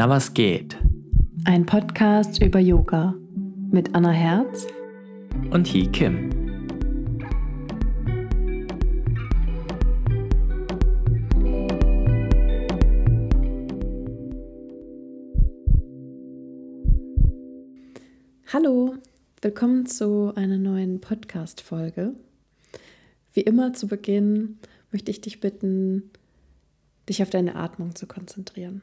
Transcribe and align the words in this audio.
Na 0.00 0.08
was 0.08 0.32
geht? 0.32 0.78
Ein 1.44 1.66
Podcast 1.66 2.42
über 2.42 2.58
Yoga 2.58 3.14
mit 3.70 3.94
Anna 3.94 4.12
Herz 4.12 4.66
Und 5.50 5.66
Hee 5.66 5.88
Kim. 5.88 6.30
Hallo, 18.50 18.94
willkommen 19.42 19.84
zu 19.84 20.32
einer 20.34 20.56
neuen 20.56 21.02
Podcast-Folge. 21.02 22.14
Wie 23.34 23.42
immer 23.42 23.74
zu 23.74 23.86
Beginn 23.86 24.60
möchte 24.92 25.10
ich 25.10 25.20
dich 25.20 25.40
bitten, 25.40 26.10
dich 27.06 27.22
auf 27.22 27.28
deine 27.28 27.54
Atmung 27.54 27.94
zu 27.94 28.06
konzentrieren. 28.06 28.80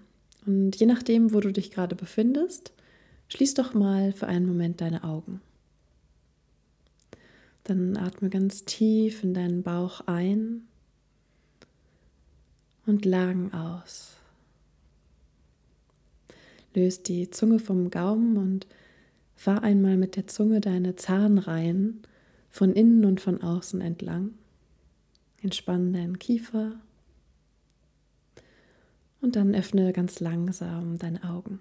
Und 0.48 0.78
je 0.78 0.88
nachdem, 0.88 1.34
wo 1.34 1.42
du 1.42 1.52
dich 1.52 1.72
gerade 1.72 1.96
befindest, 1.96 2.72
schließ 3.28 3.54
doch 3.54 3.74
mal 3.74 4.14
für 4.14 4.28
einen 4.28 4.48
Moment 4.48 4.80
deine 4.80 5.04
Augen. 5.04 5.42
Dann 7.66 7.98
atme 7.98 8.30
ganz 8.30 8.64
tief 8.64 9.23
in 9.23 9.34
deinen 9.34 9.62
Bauch 9.62 10.02
ein 10.08 10.62
und 12.86 13.04
lang 13.04 13.54
aus. 13.54 14.16
Löse 16.73 17.04
die 17.04 17.30
Zunge 17.30 17.59
vom 17.59 17.92
Gaumen 17.92 18.38
und 18.38 18.68
fahr 19.36 19.64
einmal 19.64 19.98
mit 19.98 20.16
der 20.16 20.28
Zunge 20.28 20.62
deine 20.62 20.95
Zahnreihen 20.95 22.04
von 22.50 22.72
innen 22.72 23.04
und 23.04 23.20
von 23.20 23.42
außen 23.42 23.82
entlang. 23.82 24.32
Entspann 25.42 25.92
deinen 25.92 26.20
Kiefer 26.20 26.80
und 29.28 29.36
dann 29.36 29.53
öffne 29.53 29.92
ganz 29.92 30.22
langsam 30.22 30.97
deine 30.97 31.22
Augen. 31.25 31.59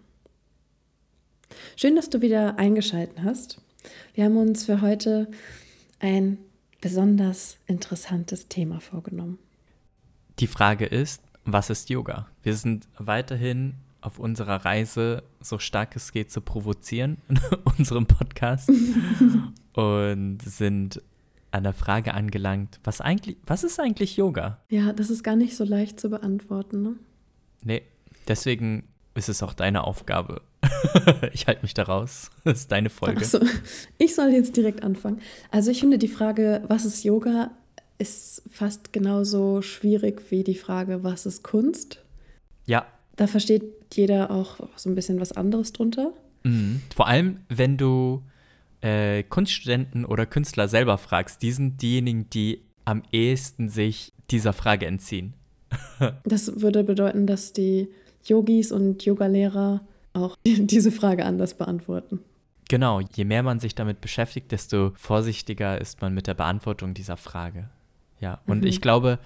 Schön, 1.75 1.97
dass 1.97 2.11
du 2.11 2.21
wieder 2.21 2.61
eingeschaltet 2.61 3.25
hast. 3.25 3.61
Wir 4.15 4.25
haben 4.25 4.37
uns 4.37 4.67
für 4.67 4.83
heute 4.83 5.29
ein 5.99 6.39
besonders 6.81 7.59
interessantes 7.67 8.47
Thema 8.47 8.79
vorgenommen. 8.79 9.41
Die 10.39 10.47
Frage 10.47 10.87
ist, 10.87 11.23
was 11.45 11.69
ist 11.69 11.91
Yoga? 11.91 12.29
Wir 12.45 12.55
sind 12.55 12.87
weiterhin 12.99 13.75
auf 14.01 14.21
unserer 14.21 14.65
Reise, 14.65 15.25
so 15.41 15.59
stark 15.59 15.97
es 15.97 16.13
geht, 16.13 16.31
zu 16.31 16.43
provozieren 16.43 17.17
in 17.29 17.41
unserem 17.79 18.07
Podcast 18.07 18.71
und 19.73 20.39
sind 20.41 21.03
an 21.51 21.65
der 21.65 21.73
Frage 21.73 22.15
angelangt, 22.15 22.79
was 22.85 23.01
eigentlich, 23.01 23.39
was 23.45 23.65
ist 23.65 23.81
eigentlich 23.81 24.17
Yoga? 24.17 24.61
Ja, 24.69 24.93
das 24.93 25.11
ist 25.11 25.25
gar 25.25 25.35
nicht 25.35 25.57
so 25.57 25.65
leicht 25.65 25.99
zu 25.99 26.11
beantworten. 26.11 26.83
Ne? 26.83 26.97
Nee, 27.67 27.83
deswegen 28.29 28.85
ist 29.15 29.29
es 29.29 29.43
auch 29.43 29.53
deine 29.53 29.85
Aufgabe. 29.85 30.41
ich 31.33 31.49
halte 31.49 31.63
mich 31.63 31.75
da 31.75 31.83
raus. 31.83 32.31
Das 32.45 32.61
ist 32.61 32.73
deine 32.73 32.91
Folge. 32.91 33.25
So, 33.25 33.41
ich 33.99 34.15
soll 34.15 34.29
jetzt 34.29 34.57
direkt 34.57 34.85
anfangen. 34.85 35.21
Also 35.51 35.73
ich 35.73 35.81
finde 35.81 35.99
die 35.99 36.07
Frage, 36.07 36.63
was 36.69 36.85
ist 36.85 37.03
Yoga, 37.03 37.51
ist 37.99 38.43
fast 38.51 38.93
genauso 38.93 39.63
schwierig 39.63 40.23
wie 40.31 40.45
die 40.45 40.55
Frage, 40.55 41.03
was 41.03 41.27
ist 41.27 41.43
Kunst? 41.43 42.05
Ja. 42.67 42.87
Da 43.17 43.27
versteht 43.27 43.65
jeder 43.95 44.31
auch 44.31 44.61
so 44.77 44.89
ein 44.89 44.95
bisschen 44.95 45.19
was 45.19 45.33
anderes 45.33 45.73
drunter. 45.73 46.13
Mhm. 46.45 46.83
Vor 46.95 47.09
allem, 47.09 47.41
wenn 47.49 47.79
du 47.79 48.23
äh, 48.81 49.25
Kunststudenten 49.25 50.05
oder 50.05 50.25
Künstler 50.25 50.69
selber 50.69 50.99
fragst, 50.99 51.43
die 51.43 51.51
sind 51.51 51.83
diejenigen, 51.83 52.31
die 52.31 52.63
am 52.85 53.03
ehesten 53.11 53.71
sich 53.71 54.13
dieser 54.31 54.53
Frage 54.53 54.87
entziehen. 54.87 55.35
das 56.25 56.61
würde 56.61 56.85
bedeuten, 56.85 57.27
dass 57.27 57.53
die 57.53 57.89
Yogis 58.25 58.73
und 58.73 59.05
Yogalehrer 59.05 59.81
auch 60.13 60.37
diese 60.47 60.93
Frage 60.93 61.25
anders 61.25 61.55
beantworten. 61.55 62.21
Genau, 62.69 63.01
je 63.01 63.25
mehr 63.25 63.43
man 63.43 63.61
sich 63.61 63.75
damit 63.75 64.01
beschäftigt, 64.01 64.51
desto 64.51 64.93
vorsichtiger 64.97 65.81
ist 65.81 66.01
man 66.01 66.15
mit 66.15 66.27
der 66.27 66.35
Beantwortung 66.35 66.95
dieser 66.95 67.17
Frage. 67.17 67.71
Ja, 68.21 68.41
und 68.47 68.63
mhm. 68.63 68.67
ich 68.67 68.81
glaube, 68.81 69.19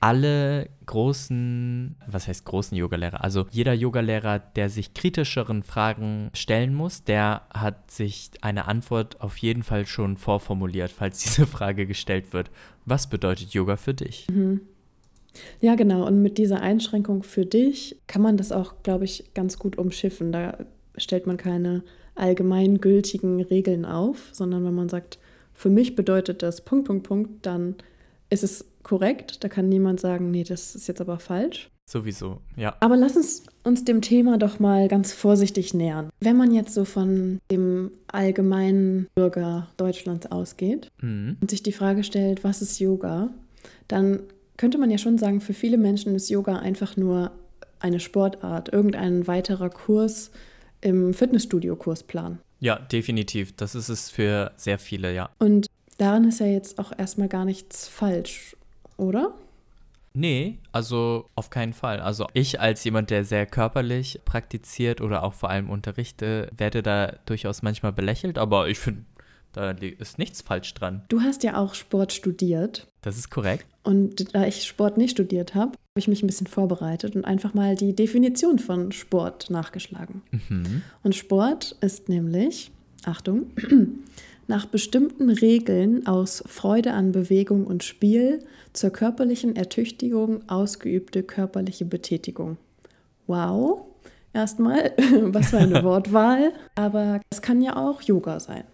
alle 0.00 0.68
großen, 0.86 1.96
was 2.06 2.28
heißt 2.28 2.44
großen 2.44 2.76
Yogalehrer? 2.76 3.22
Also 3.22 3.46
jeder 3.50 3.74
Yogalehrer, 3.74 4.38
der 4.38 4.68
sich 4.68 4.94
kritischeren 4.94 5.62
Fragen 5.62 6.30
stellen 6.32 6.74
muss, 6.74 7.04
der 7.04 7.42
hat 7.52 7.90
sich 7.90 8.30
eine 8.40 8.66
Antwort 8.66 9.20
auf 9.20 9.36
jeden 9.38 9.62
Fall 9.62 9.86
schon 9.86 10.16
vorformuliert, 10.16 10.90
falls 10.90 11.18
diese 11.22 11.46
Frage 11.46 11.86
gestellt 11.86 12.32
wird. 12.32 12.50
Was 12.84 13.08
bedeutet 13.08 13.52
Yoga 13.52 13.76
für 13.76 13.94
dich? 13.94 14.26
Mhm. 14.30 14.60
Ja, 15.60 15.74
genau. 15.74 16.06
Und 16.06 16.22
mit 16.22 16.38
dieser 16.38 16.60
Einschränkung 16.60 17.22
für 17.22 17.46
dich 17.46 18.00
kann 18.06 18.22
man 18.22 18.36
das 18.36 18.52
auch, 18.52 18.82
glaube 18.82 19.04
ich, 19.04 19.32
ganz 19.34 19.58
gut 19.58 19.78
umschiffen. 19.78 20.32
Da 20.32 20.58
stellt 20.96 21.26
man 21.26 21.36
keine 21.36 21.82
allgemeingültigen 22.14 23.40
Regeln 23.42 23.84
auf, 23.84 24.30
sondern 24.32 24.64
wenn 24.64 24.74
man 24.74 24.88
sagt, 24.88 25.18
für 25.52 25.70
mich 25.70 25.94
bedeutet 25.94 26.42
das 26.42 26.62
Punkt, 26.62 26.86
Punkt, 26.86 27.06
Punkt, 27.06 27.46
dann 27.46 27.76
ist 28.30 28.44
es 28.44 28.66
korrekt. 28.82 29.42
Da 29.44 29.48
kann 29.48 29.68
niemand 29.68 30.00
sagen, 30.00 30.30
nee, 30.30 30.44
das 30.44 30.74
ist 30.74 30.88
jetzt 30.88 31.00
aber 31.00 31.18
falsch. 31.18 31.70
Sowieso, 31.88 32.40
ja. 32.56 32.76
Aber 32.80 32.96
lass 32.96 33.16
uns 33.16 33.44
uns 33.62 33.84
dem 33.84 34.00
Thema 34.00 34.38
doch 34.38 34.58
mal 34.58 34.88
ganz 34.88 35.12
vorsichtig 35.12 35.72
nähern. 35.72 36.10
Wenn 36.20 36.36
man 36.36 36.52
jetzt 36.52 36.74
so 36.74 36.84
von 36.84 37.40
dem 37.50 37.92
allgemeinen 38.08 39.06
Bürger 39.14 39.68
Deutschlands 39.76 40.30
ausgeht 40.30 40.88
mhm. 41.00 41.36
und 41.40 41.50
sich 41.50 41.62
die 41.62 41.72
Frage 41.72 42.02
stellt, 42.02 42.42
was 42.42 42.60
ist 42.60 42.78
Yoga, 42.80 43.30
dann 43.88 44.20
könnte 44.56 44.78
man 44.78 44.90
ja 44.90 44.98
schon 44.98 45.18
sagen, 45.18 45.40
für 45.40 45.54
viele 45.54 45.78
Menschen 45.78 46.14
ist 46.14 46.28
Yoga 46.28 46.56
einfach 46.56 46.96
nur 46.96 47.32
eine 47.78 48.00
Sportart, 48.00 48.72
irgendein 48.72 49.26
weiterer 49.26 49.70
Kurs 49.70 50.30
im 50.80 51.14
Fitnessstudio-Kursplan. 51.14 52.38
Ja, 52.60 52.78
definitiv. 52.78 53.54
Das 53.56 53.74
ist 53.74 53.88
es 53.88 54.10
für 54.10 54.52
sehr 54.56 54.78
viele, 54.78 55.14
ja. 55.14 55.30
Und 55.38 55.66
daran 55.98 56.24
ist 56.24 56.40
ja 56.40 56.46
jetzt 56.46 56.78
auch 56.78 56.92
erstmal 56.96 57.28
gar 57.28 57.44
nichts 57.44 57.88
falsch, 57.88 58.56
oder? 58.96 59.34
Nee, 60.14 60.58
also 60.72 61.28
auf 61.34 61.50
keinen 61.50 61.74
Fall. 61.74 62.00
Also 62.00 62.26
ich 62.32 62.58
als 62.58 62.82
jemand, 62.84 63.10
der 63.10 63.24
sehr 63.24 63.44
körperlich 63.44 64.20
praktiziert 64.24 65.02
oder 65.02 65.22
auch 65.22 65.34
vor 65.34 65.50
allem 65.50 65.68
unterrichte, 65.68 66.50
werde 66.56 66.82
da 66.82 67.18
durchaus 67.26 67.60
manchmal 67.60 67.92
belächelt, 67.92 68.38
aber 68.38 68.68
ich 68.68 68.78
finde, 68.78 69.04
da 69.56 69.70
ist 69.70 70.18
nichts 70.18 70.42
falsch 70.42 70.74
dran. 70.74 71.02
Du 71.08 71.22
hast 71.22 71.42
ja 71.42 71.56
auch 71.56 71.72
Sport 71.72 72.12
studiert. 72.12 72.86
Das 73.00 73.16
ist 73.16 73.30
korrekt. 73.30 73.64
Und 73.84 74.34
da 74.34 74.46
ich 74.46 74.64
Sport 74.64 74.98
nicht 74.98 75.12
studiert 75.12 75.54
habe, 75.54 75.70
habe 75.70 75.98
ich 75.98 76.08
mich 76.08 76.22
ein 76.22 76.26
bisschen 76.26 76.46
vorbereitet 76.46 77.16
und 77.16 77.24
einfach 77.24 77.54
mal 77.54 77.74
die 77.74 77.94
Definition 77.94 78.58
von 78.58 78.92
Sport 78.92 79.48
nachgeschlagen. 79.48 80.22
Mhm. 80.30 80.82
Und 81.02 81.14
Sport 81.14 81.74
ist 81.80 82.10
nämlich, 82.10 82.70
Achtung, 83.06 83.46
nach 84.46 84.66
bestimmten 84.66 85.30
Regeln 85.30 86.06
aus 86.06 86.44
Freude 86.46 86.92
an 86.92 87.12
Bewegung 87.12 87.66
und 87.66 87.82
Spiel 87.82 88.44
zur 88.74 88.90
körperlichen 88.90 89.56
Ertüchtigung 89.56 90.46
ausgeübte 90.50 91.22
körperliche 91.22 91.86
Betätigung. 91.86 92.58
Wow, 93.26 93.86
erstmal, 94.34 94.92
was 95.22 95.48
für 95.48 95.58
eine 95.58 95.82
Wortwahl. 95.82 96.52
Aber 96.74 97.22
es 97.30 97.40
kann 97.40 97.62
ja 97.62 97.76
auch 97.76 98.02
Yoga 98.02 98.38
sein. 98.38 98.64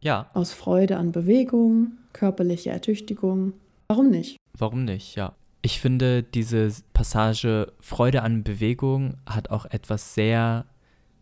Ja. 0.00 0.30
Aus 0.34 0.52
Freude 0.52 0.96
an 0.96 1.12
Bewegung, 1.12 1.92
körperliche 2.12 2.70
Ertüchtigung. 2.70 3.54
Warum 3.88 4.10
nicht? 4.10 4.36
Warum 4.56 4.84
nicht, 4.84 5.16
ja. 5.16 5.34
Ich 5.62 5.80
finde, 5.80 6.22
diese 6.22 6.70
Passage 6.92 7.72
Freude 7.80 8.22
an 8.22 8.44
Bewegung 8.44 9.14
hat 9.26 9.50
auch 9.50 9.66
etwas 9.66 10.14
sehr, 10.14 10.66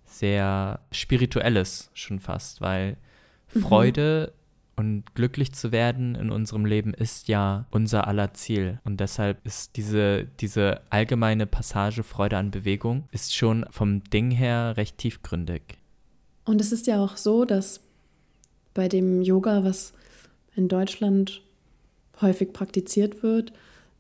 sehr 0.05 0.81
Spirituelles 0.93 1.91
schon 1.95 2.21
fast, 2.21 2.61
weil 2.61 2.97
mhm. 3.55 3.61
Freude 3.61 4.33
und 4.77 5.15
glücklich 5.15 5.55
zu 5.55 5.73
werden 5.73 6.15
in 6.15 6.31
unserem 6.31 6.67
Leben 6.67 6.93
ist 6.93 7.29
ja 7.29 7.67
unser 7.71 8.07
aller 8.07 8.35
Ziel. 8.35 8.79
Und 8.85 9.01
deshalb 9.01 9.45
ist 9.47 9.77
diese, 9.77 10.27
diese 10.39 10.83
allgemeine 10.91 11.47
Passage 11.47 12.03
Freude 12.03 12.37
an 12.37 12.51
Bewegung 12.51 13.09
ist 13.11 13.35
schon 13.35 13.65
vom 13.71 14.05
Ding 14.05 14.31
her 14.31 14.75
recht 14.77 14.99
tiefgründig. 14.99 15.63
Und 16.45 16.61
es 16.61 16.73
ist 16.73 16.87
ja 16.87 17.03
auch 17.03 17.17
so, 17.17 17.47
dass 17.47 17.81
bei 18.77 18.89
dem 18.89 19.23
Yoga, 19.23 19.65
was 19.65 19.93
in 20.55 20.69
Deutschland 20.69 21.43
häufig 22.21 22.53
praktiziert 22.53 23.23
wird, 23.23 23.53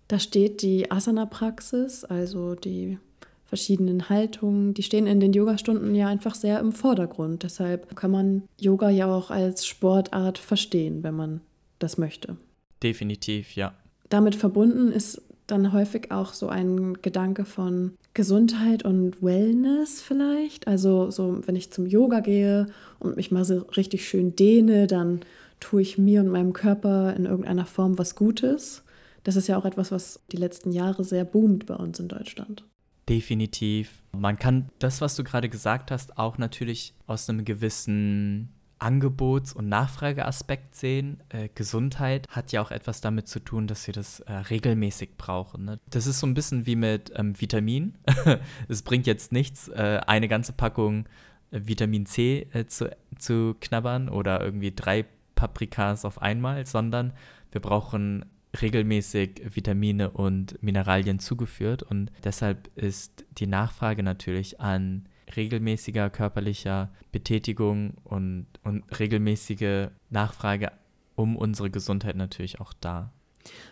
da 0.08 0.19
steht 0.20 0.62
die 0.62 0.90
Asana-Praxis, 0.90 2.05
also 2.05 2.55
die 2.55 2.99
verschiedenen 3.46 4.08
Haltungen, 4.08 4.75
die 4.75 4.82
stehen 4.82 5.06
in 5.06 5.19
den 5.19 5.32
Yogastunden 5.32 5.94
ja 5.94 6.08
einfach 6.08 6.34
sehr 6.34 6.61
im 6.61 6.73
Vordergrund. 6.73 7.43
Deshalb 7.43 7.96
kann 7.96 8.11
man 8.11 8.43
Yoga 8.58 8.90
ja 8.90 9.06
auch 9.06 9.31
als 9.31 9.67
Sportart 9.67 10.38
verstehen, 10.38 11.02
wenn 11.02 11.14
man 11.14 11.40
das 11.78 11.96
möchte. 11.96 12.37
Definitiv, 12.82 13.56
ja. 13.56 13.73
Damit 14.08 14.34
verbunden 14.37 14.93
ist 14.93 15.23
dann 15.46 15.72
häufig 15.72 16.10
auch 16.10 16.32
so 16.32 16.48
ein 16.48 16.94
Gedanke 17.02 17.44
von 17.44 17.93
Gesundheit 18.14 18.84
und 18.84 19.22
Wellness 19.22 20.02
vielleicht. 20.02 20.66
Also 20.66 21.10
so, 21.10 21.40
wenn 21.46 21.56
ich 21.56 21.70
zum 21.70 21.87
Yoga 21.87 22.20
gehe 22.20 22.66
und 22.98 23.16
mich 23.16 23.31
mal 23.31 23.44
so 23.44 23.58
richtig 23.76 24.08
schön 24.08 24.34
dehne, 24.34 24.87
dann 24.87 25.20
tue 25.60 25.82
ich 25.82 25.98
mir 25.98 26.20
und 26.20 26.28
meinem 26.28 26.52
Körper 26.52 27.14
in 27.14 27.25
irgendeiner 27.25 27.66
Form 27.66 27.98
was 27.98 28.14
Gutes. 28.14 28.84
Das 29.25 29.37
ist 29.37 29.48
ja 29.48 29.56
auch 29.56 29.64
etwas, 29.64 29.90
was 29.90 30.20
die 30.32 30.37
letzten 30.37 30.72
Jahre 30.72 31.04
sehr 31.04 31.25
boomt 31.25 31.66
bei 31.66 31.75
uns 31.75 31.99
in 31.99 32.08
Deutschland. 32.08 32.64
Definitiv. 33.08 34.02
Man 34.12 34.38
kann 34.38 34.70
das, 34.78 35.00
was 35.00 35.14
du 35.14 35.22
gerade 35.22 35.49
gesagt 35.49 35.90
hast, 35.90 36.19
auch 36.19 36.38
natürlich 36.38 36.94
aus 37.06 37.28
einem 37.28 37.44
gewissen 37.44 38.55
Angebots- 38.78 39.52
und 39.52 39.69
Nachfrageaspekt 39.69 40.75
sehen. 40.75 41.23
Äh, 41.28 41.49
Gesundheit 41.55 42.26
hat 42.28 42.52
ja 42.52 42.61
auch 42.61 42.70
etwas 42.70 43.00
damit 43.00 43.28
zu 43.28 43.40
tun, 43.40 43.67
dass 43.67 43.87
wir 43.87 43.94
das 43.94 44.20
äh, 44.20 44.32
regelmäßig 44.32 45.17
brauchen. 45.17 45.64
Ne? 45.64 45.81
Das 45.90 46.06
ist 46.06 46.20
so 46.20 46.26
ein 46.26 46.34
bisschen 46.34 46.67
wie 46.67 46.76
mit 46.76 47.12
ähm, 47.17 47.40
Vitamin. 47.40 47.96
es 48.69 48.82
bringt 48.82 49.06
jetzt 49.06 49.32
nichts, 49.32 49.69
äh, 49.69 50.00
eine 50.06 50.28
ganze 50.28 50.52
Packung 50.52 51.06
äh, 51.50 51.61
Vitamin 51.64 52.06
C 52.06 52.49
äh, 52.52 52.67
zu, 52.67 52.94
zu 53.19 53.56
knabbern 53.61 54.08
oder 54.08 54.43
irgendwie 54.43 54.73
drei 54.75 55.06
Paprikas 55.34 56.05
auf 56.05 56.20
einmal, 56.20 56.67
sondern 56.67 57.12
wir 57.52 57.61
brauchen 57.61 58.25
regelmäßig 58.61 59.43
Vitamine 59.55 60.11
und 60.11 60.62
Mineralien 60.62 61.19
zugeführt 61.19 61.82
und 61.82 62.11
deshalb 62.25 62.70
ist 62.76 63.25
die 63.32 63.46
Nachfrage 63.46 64.02
natürlich 64.02 64.61
an 64.61 65.08
regelmäßiger 65.34 66.11
körperlicher 66.11 66.90
Betätigung 67.12 67.94
und, 68.05 68.46
und 68.62 68.84
regelmäßige 68.99 69.88
Nachfrage 70.11 70.73
um 71.14 71.37
unsere 71.37 71.70
Gesundheit 71.70 72.17
natürlich 72.17 72.61
auch 72.61 72.73
da. 72.81 73.12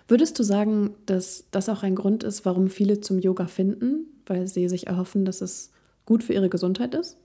Würdest 0.09 0.39
du 0.39 0.43
sagen, 0.43 0.95
dass 1.07 1.45
das 1.51 1.69
auch 1.69 1.83
ein 1.83 1.95
Grund 1.95 2.23
ist, 2.25 2.45
warum 2.45 2.69
viele 2.71 3.01
zum 3.01 3.19
Yoga 3.19 3.47
finden, 3.47 4.07
weil 4.27 4.47
sie 4.47 4.69
sich 4.69 4.87
erhoffen, 4.87 5.25
dass 5.25 5.41
es 5.41 5.73
gut 6.07 6.23
für 6.23 6.33
ihre 6.33 6.49
Gesundheit 6.49 6.95
ist? 6.95 7.19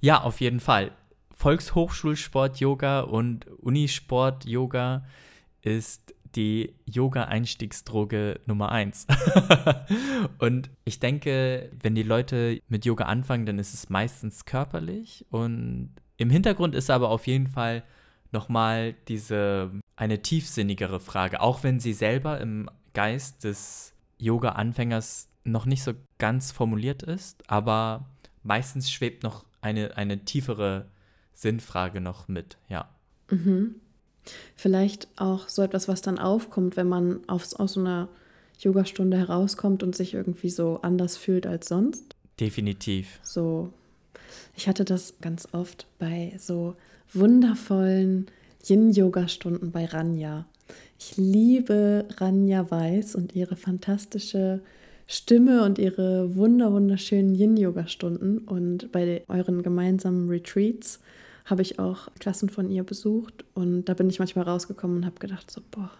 Ja, 0.00 0.22
auf 0.22 0.40
jeden 0.40 0.60
Fall. 0.60 0.92
Volkshochschulsport-Yoga 1.36 3.00
und 3.00 3.46
Unisport-Yoga 3.60 5.04
ist 5.62 6.13
die 6.36 6.74
Yoga-Einstiegsdroge 6.86 8.40
Nummer 8.46 8.70
eins. 8.72 9.06
und 10.38 10.70
ich 10.84 11.00
denke, 11.00 11.70
wenn 11.80 11.94
die 11.94 12.02
Leute 12.02 12.60
mit 12.68 12.84
Yoga 12.84 13.04
anfangen, 13.04 13.46
dann 13.46 13.58
ist 13.58 13.74
es 13.74 13.90
meistens 13.90 14.44
körperlich. 14.44 15.26
Und 15.30 15.90
im 16.16 16.30
Hintergrund 16.30 16.74
ist 16.74 16.90
aber 16.90 17.10
auf 17.10 17.26
jeden 17.26 17.46
Fall 17.46 17.82
nochmal 18.32 18.94
diese 19.08 19.70
eine 19.96 20.22
tiefsinnigere 20.22 21.00
Frage, 21.00 21.40
auch 21.40 21.62
wenn 21.62 21.80
sie 21.80 21.92
selber 21.92 22.40
im 22.40 22.68
Geist 22.92 23.44
des 23.44 23.94
Yoga-Anfängers 24.18 25.28
noch 25.44 25.66
nicht 25.66 25.82
so 25.82 25.92
ganz 26.18 26.52
formuliert 26.52 27.02
ist, 27.02 27.48
aber 27.50 28.06
meistens 28.42 28.90
schwebt 28.90 29.22
noch 29.22 29.44
eine, 29.60 29.96
eine 29.96 30.24
tiefere 30.24 30.86
Sinnfrage 31.32 32.00
noch 32.00 32.28
mit, 32.28 32.58
ja. 32.68 32.88
Mhm. 33.30 33.76
Vielleicht 34.56 35.08
auch 35.16 35.48
so 35.48 35.62
etwas, 35.62 35.88
was 35.88 36.02
dann 36.02 36.18
aufkommt, 36.18 36.76
wenn 36.76 36.88
man 36.88 37.20
aus, 37.26 37.54
aus 37.54 37.74
so 37.74 37.80
einer 37.80 38.08
Yogastunde 38.58 39.18
herauskommt 39.18 39.82
und 39.82 39.94
sich 39.94 40.14
irgendwie 40.14 40.50
so 40.50 40.78
anders 40.82 41.16
fühlt 41.16 41.46
als 41.46 41.68
sonst. 41.68 42.14
Definitiv. 42.40 43.20
So, 43.22 43.72
ich 44.56 44.68
hatte 44.68 44.84
das 44.84 45.14
ganz 45.20 45.48
oft 45.52 45.86
bei 45.98 46.34
so 46.38 46.76
wundervollen 47.12 48.26
Yin-Yoga-Stunden 48.66 49.70
bei 49.70 49.84
Ranja. 49.84 50.46
Ich 50.98 51.16
liebe 51.16 52.06
Ranja 52.16 52.70
Weiß 52.70 53.14
und 53.14 53.34
ihre 53.34 53.56
fantastische 53.56 54.62
Stimme 55.06 55.64
und 55.64 55.78
ihre 55.78 56.34
wunder 56.34 56.72
wunderschönen 56.72 57.34
Yin-Yoga-Stunden. 57.34 58.38
Und 58.38 58.90
bei 58.90 59.22
euren 59.28 59.62
gemeinsamen 59.62 60.28
Retreats 60.28 61.00
habe 61.44 61.62
ich 61.62 61.78
auch 61.78 62.08
Klassen 62.18 62.48
von 62.48 62.70
ihr 62.70 62.84
besucht 62.84 63.44
und 63.54 63.84
da 63.84 63.94
bin 63.94 64.08
ich 64.08 64.18
manchmal 64.18 64.46
rausgekommen 64.46 64.98
und 64.98 65.06
habe 65.06 65.18
gedacht, 65.18 65.50
so, 65.50 65.60
boah, 65.70 65.90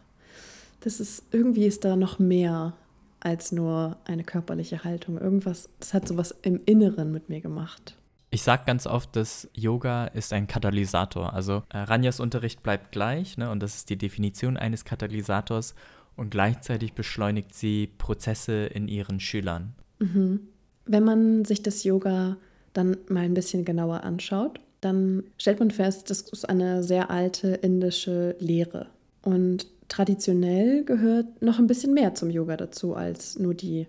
das 0.81 1.01
ist, 1.01 1.25
irgendwie 1.33 1.67
ist 1.67 1.85
da 1.85 1.97
noch 1.97 2.19
mehr 2.19 2.75
als 3.21 3.53
nur 3.53 3.97
eine 4.05 4.25
körperliche 4.25 4.85
Haltung. 4.85 5.19
Irgendwas, 5.19 5.71
das 5.81 5.95
hat 5.95 6.07
sowas 6.07 6.35
im 6.43 6.61
Inneren 6.67 7.11
mit 7.11 7.29
mir 7.29 7.41
gemacht. 7.41 7.97
Ich 8.31 8.43
sage 8.43 8.65
ganz 8.67 8.87
oft, 8.87 9.15
dass 9.17 9.49
Yoga 9.55 10.07
ist 10.07 10.33
ein 10.33 10.47
Katalysator. 10.47 11.33
Also 11.33 11.63
äh, 11.71 11.79
Ranjas 11.79 12.21
Unterricht 12.21 12.63
bleibt 12.63 12.93
gleich 12.93 13.39
ne, 13.39 13.51
und 13.51 13.63
das 13.63 13.77
ist 13.77 13.91
die 13.91 13.97
Definition 13.97 14.57
eines 14.57 14.85
Katalysators 14.85 15.75
und 16.17 16.31
gleichzeitig 16.31 16.95
beschleunigt 16.95 17.55
sie 17.55 17.87
Prozesse 17.99 18.67
in 18.67 18.89
ihren 18.89 19.21
Schülern. 19.21 19.75
Mhm. 20.01 20.41
Wenn 20.85 21.05
man 21.05 21.45
sich 21.45 21.63
das 21.63 21.85
Yoga 21.85 22.37
dann 22.73 22.97
mal 23.09 23.25
ein 23.25 23.35
bisschen 23.35 23.65
genauer 23.65 24.03
anschaut, 24.03 24.61
dann 24.85 25.25
stellt 25.39 25.61
man 25.61 25.71
fest, 25.71 26.11
das 26.11 26.21
ist 26.21 26.49
eine 26.49 26.83
sehr 26.83 27.11
alte 27.11 27.49
indische 27.49 28.37
Lehre. 28.39 28.87
Und 29.23 29.67
traditionell 29.89 30.85
gehört 30.85 31.43
noch 31.43 31.59
ein 31.59 31.67
bisschen 31.67 31.95
mehr 31.95 32.15
zum 32.15 32.31
Yoga 32.31 32.57
dazu 32.57 32.95
als 32.95 33.39
nur 33.39 33.55
die 33.55 33.87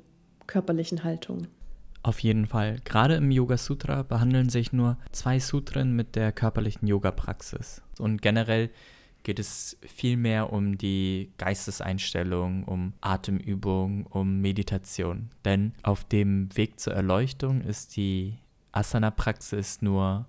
körperlichen 0.48 1.04
Haltungen. 1.04 1.48
Auf 2.04 2.20
jeden 2.20 2.46
Fall. 2.46 2.78
Gerade 2.86 3.16
im 3.16 3.32
Yoga 3.32 3.58
Sutra 3.58 4.04
behandeln 4.04 4.50
sich 4.50 4.72
nur 4.72 4.98
zwei 5.12 5.40
Sutren 5.40 5.96
mit 5.96 6.16
der 6.16 6.32
körperlichen 6.32 6.88
Yoga-Praxis. 6.88 7.82
Und 7.98 8.22
generell 8.22 8.70
geht 9.24 9.40
es 9.40 9.76
viel 9.82 10.16
mehr 10.16 10.54
um 10.54 10.78
die 10.78 11.32
Geisteseinstellung, 11.40 12.64
um 12.66 12.94
Atemübung, 13.02 14.06
um 14.06 14.40
Meditation. 14.40 15.32
Denn 15.44 15.74
auf 15.82 16.04
dem 16.04 16.56
Weg 16.56 16.80
zur 16.80 16.94
Erleuchtung 16.94 17.62
ist 17.62 17.98
die 17.98 18.38
Asana-Praxis 18.72 19.82
nur 19.82 20.28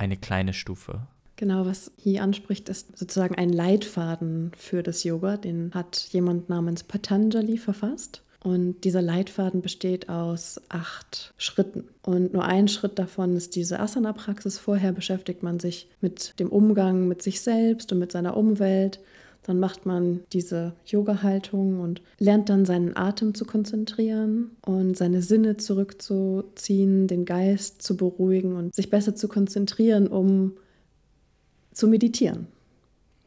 eine 0.00 0.16
kleine 0.16 0.52
Stufe. 0.52 1.02
Genau, 1.36 1.64
was 1.64 1.92
hier 1.96 2.22
anspricht, 2.22 2.68
ist 2.68 2.98
sozusagen 2.98 3.34
ein 3.36 3.50
Leitfaden 3.50 4.52
für 4.56 4.82
das 4.82 5.04
Yoga. 5.04 5.36
Den 5.36 5.70
hat 5.72 6.08
jemand 6.10 6.48
namens 6.48 6.82
Patanjali 6.82 7.56
verfasst. 7.56 8.22
Und 8.42 8.84
dieser 8.84 9.02
Leitfaden 9.02 9.60
besteht 9.60 10.08
aus 10.08 10.60
acht 10.70 11.34
Schritten. 11.36 11.84
Und 12.02 12.32
nur 12.32 12.44
ein 12.44 12.68
Schritt 12.68 12.98
davon 12.98 13.36
ist 13.36 13.54
diese 13.54 13.80
Asana-Praxis. 13.80 14.58
Vorher 14.58 14.92
beschäftigt 14.92 15.42
man 15.42 15.60
sich 15.60 15.88
mit 16.00 16.38
dem 16.40 16.48
Umgang 16.48 17.06
mit 17.06 17.22
sich 17.22 17.42
selbst 17.42 17.92
und 17.92 17.98
mit 17.98 18.12
seiner 18.12 18.36
Umwelt. 18.36 19.00
Dann 19.42 19.58
macht 19.58 19.86
man 19.86 20.20
diese 20.32 20.74
Yoga-Haltung 20.86 21.80
und 21.80 22.02
lernt 22.18 22.48
dann 22.50 22.66
seinen 22.66 22.96
Atem 22.96 23.34
zu 23.34 23.44
konzentrieren 23.44 24.50
und 24.64 24.96
seine 24.96 25.22
Sinne 25.22 25.56
zurückzuziehen, 25.56 27.06
den 27.06 27.24
Geist 27.24 27.82
zu 27.82 27.96
beruhigen 27.96 28.54
und 28.54 28.74
sich 28.74 28.90
besser 28.90 29.14
zu 29.14 29.28
konzentrieren, 29.28 30.08
um 30.08 30.52
zu 31.72 31.88
meditieren. 31.88 32.46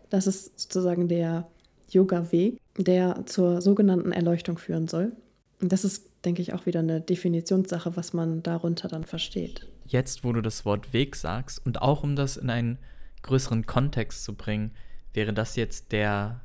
Das 0.09 0.27
ist 0.27 0.59
sozusagen 0.59 1.07
der 1.07 1.47
Yoga-Weg, 1.89 2.59
der 2.77 3.25
zur 3.25 3.61
sogenannten 3.61 4.11
Erleuchtung 4.11 4.57
führen 4.57 4.87
soll. 4.87 5.13
Und 5.61 5.71
das 5.71 5.83
ist, 5.83 6.09
denke 6.25 6.41
ich, 6.41 6.53
auch 6.53 6.65
wieder 6.65 6.81
eine 6.81 7.01
Definitionssache, 7.01 7.95
was 7.95 8.13
man 8.13 8.43
darunter 8.43 8.87
dann 8.87 9.05
versteht. 9.05 9.67
Jetzt, 9.85 10.23
wo 10.23 10.31
du 10.33 10.41
das 10.41 10.65
Wort 10.65 10.93
Weg 10.93 11.15
sagst 11.15 11.65
und 11.65 11.81
auch 11.81 12.03
um 12.03 12.15
das 12.15 12.37
in 12.37 12.49
einen 12.49 12.77
größeren 13.23 13.65
Kontext 13.65 14.23
zu 14.23 14.33
bringen, 14.33 14.71
wäre 15.13 15.33
das 15.33 15.55
jetzt 15.55 15.91
der 15.91 16.41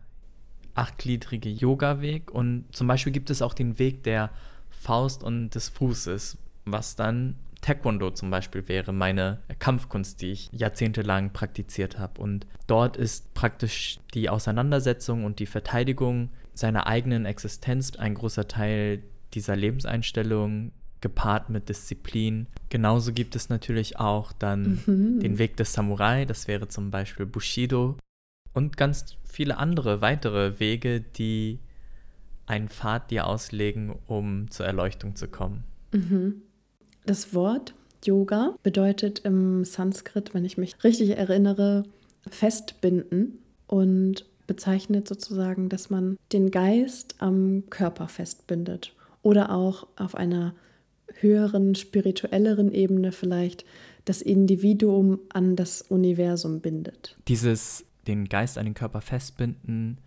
achtgliedrige 0.75 1.51
Yoga-Weg. 1.51 2.31
Und 2.31 2.65
zum 2.73 2.87
Beispiel 2.87 3.13
gibt 3.13 3.31
es 3.31 3.43
auch 3.43 3.55
den 3.55 3.79
Weg 3.79 4.05
der 4.05 4.31
Faust 4.71 5.23
und 5.23 5.51
des 5.51 5.69
Fußes, 5.69 6.39
was 6.65 6.97
dann 6.97 7.37
Taekwondo 7.61 8.11
zum 8.11 8.31
Beispiel 8.31 8.69
wäre, 8.69 8.93
meine 8.93 9.39
Kampfkunst, 9.59 10.23
die 10.23 10.31
ich 10.31 10.49
jahrzehntelang 10.53 11.33
praktiziert 11.33 11.99
habe. 11.99 12.21
Und 12.21 12.47
dort 12.69 12.97
ist 12.97 13.35
praktisch 13.35 13.99
die 14.15 14.31
Auseinandersetzung 14.31 15.25
und 15.25 15.41
die 15.41 15.47
Verteidigung 15.47 16.31
seiner 16.55 16.87
eigenen 16.87 17.27
Existenz 17.27 17.97
ein 17.97 18.15
großer 18.15 18.47
Teil 18.47 19.03
dieser 19.35 19.57
Lebenseinstellung, 19.57 20.73
gepaart 21.01 21.51
mit 21.51 21.69
Disziplin. 21.69 22.47
Genauso 22.71 23.13
gibt 23.13 23.37
es 23.37 23.49
natürlich 23.49 23.99
auch 23.99 24.33
dann 24.33 24.81
mhm. 24.87 25.21
den 25.21 25.39
Weg 25.39 25.57
des 25.57 25.73
Samurai, 25.73 26.25
das 26.25 26.49
wäre 26.49 26.69
zum 26.69 26.91
Beispiel 26.91 27.27
Bushido, 27.27 27.97
und 28.52 28.76
ganz 28.76 29.17
viele 29.25 29.59
andere 29.59 30.00
weitere 30.00 30.59
Wege, 30.59 31.00
die 31.00 31.59
einen 32.47 32.69
Pfad 32.69 33.11
dir 33.11 33.26
auslegen, 33.26 33.95
um 34.07 34.50
zur 34.50 34.67
Erleuchtung 34.67 35.17
zu 35.17 35.28
kommen. 35.28 35.64
Mhm. 35.93 36.43
Das 37.05 37.35
Wort 37.35 37.75
Yoga 38.05 38.55
bedeutet 38.62 39.21
im 39.21 39.64
Sanskrit, 39.64 40.35
wenn 40.35 40.45
ich 40.45 40.59
mich 40.59 40.83
richtig 40.85 41.11
erinnere, 41.11 41.85
festbinden 42.28 43.38
und 43.67 44.25
bezeichnet 44.47 45.09
sozusagen, 45.09 45.69
dass 45.69 45.90
man 45.90 46.17
den 46.33 46.50
Geist 46.50 47.17
am 47.19 47.64
Körper 47.71 48.09
festbindet 48.09 48.95
oder 49.23 49.52
auch 49.52 49.87
auf 49.97 50.14
einer 50.14 50.55
höheren, 51.21 51.75
spirituelleren 51.75 52.73
Ebene 52.73 53.12
vielleicht 53.12 53.64
das 54.05 54.23
Individuum 54.23 55.21
an 55.28 55.55
das 55.55 55.83
Universum 55.83 56.61
bindet. 56.61 57.17
Dieses 57.28 57.85
den 58.09 58.29
Geist 58.29 58.59
an 58.59 58.65
den 58.65 58.75
Körper 58.75 59.00
festbinden. 59.00 59.99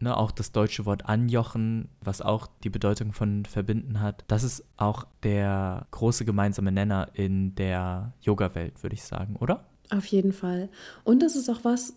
Ne, 0.00 0.16
auch 0.16 0.30
das 0.30 0.52
deutsche 0.52 0.86
Wort 0.86 1.06
anjochen, 1.06 1.88
was 2.00 2.22
auch 2.22 2.46
die 2.62 2.70
Bedeutung 2.70 3.12
von 3.12 3.44
verbinden 3.44 4.00
hat. 4.00 4.24
Das 4.28 4.44
ist 4.44 4.64
auch 4.76 5.04
der 5.24 5.88
große 5.90 6.24
gemeinsame 6.24 6.70
Nenner 6.70 7.08
in 7.14 7.56
der 7.56 8.12
Yoga-Welt, 8.20 8.80
würde 8.84 8.94
ich 8.94 9.02
sagen, 9.02 9.34
oder? 9.36 9.64
Auf 9.90 10.06
jeden 10.06 10.32
Fall. 10.32 10.68
Und 11.02 11.20
das 11.20 11.34
ist 11.34 11.48
auch 11.48 11.64
was, 11.64 11.94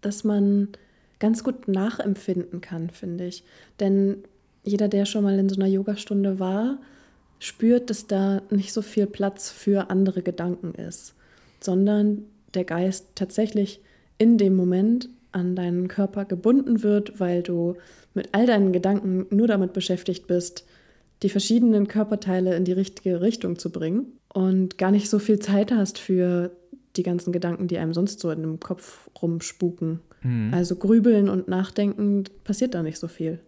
das 0.00 0.24
man 0.24 0.68
ganz 1.18 1.44
gut 1.44 1.68
nachempfinden 1.68 2.62
kann, 2.62 2.88
finde 2.88 3.26
ich. 3.26 3.44
Denn 3.80 4.24
jeder, 4.62 4.88
der 4.88 5.04
schon 5.04 5.22
mal 5.22 5.38
in 5.38 5.50
so 5.50 5.56
einer 5.56 5.68
Yogastunde 5.68 6.38
war, 6.38 6.78
spürt, 7.38 7.90
dass 7.90 8.06
da 8.06 8.40
nicht 8.50 8.72
so 8.72 8.80
viel 8.80 9.06
Platz 9.06 9.50
für 9.50 9.90
andere 9.90 10.22
Gedanken 10.22 10.74
ist, 10.74 11.14
sondern 11.60 12.24
der 12.54 12.64
Geist 12.64 13.08
tatsächlich 13.14 13.80
in 14.22 14.38
dem 14.38 14.54
Moment 14.54 15.08
an 15.32 15.56
deinen 15.56 15.88
Körper 15.88 16.24
gebunden 16.24 16.84
wird, 16.84 17.18
weil 17.18 17.42
du 17.42 17.74
mit 18.14 18.28
all 18.30 18.46
deinen 18.46 18.72
Gedanken 18.72 19.26
nur 19.30 19.48
damit 19.48 19.72
beschäftigt 19.72 20.28
bist, 20.28 20.64
die 21.24 21.28
verschiedenen 21.28 21.88
Körperteile 21.88 22.54
in 22.54 22.64
die 22.64 22.72
richtige 22.72 23.20
Richtung 23.20 23.58
zu 23.58 23.72
bringen 23.72 24.12
und 24.32 24.78
gar 24.78 24.92
nicht 24.92 25.10
so 25.10 25.18
viel 25.18 25.40
Zeit 25.40 25.72
hast 25.72 25.98
für 25.98 26.52
die 26.94 27.02
ganzen 27.02 27.32
Gedanken, 27.32 27.66
die 27.66 27.78
einem 27.78 27.94
sonst 27.94 28.20
so 28.20 28.30
in 28.30 28.42
dem 28.42 28.60
Kopf 28.60 29.10
rumspuken. 29.20 30.00
Mhm. 30.22 30.54
Also 30.54 30.76
grübeln 30.76 31.28
und 31.28 31.48
nachdenken 31.48 32.24
passiert 32.44 32.74
da 32.74 32.84
nicht 32.84 32.98
so 32.98 33.08
viel. 33.08 33.40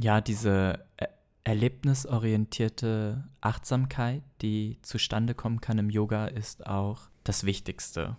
Ja, 0.00 0.22
diese 0.22 0.78
er 0.96 1.10
erlebnisorientierte 1.44 3.24
Achtsamkeit, 3.40 4.22
die 4.40 4.78
zustande 4.82 5.34
kommen 5.34 5.60
kann 5.60 5.76
im 5.76 5.90
Yoga, 5.90 6.28
ist 6.28 6.66
auch 6.66 7.10
das 7.24 7.44
Wichtigste. 7.44 8.16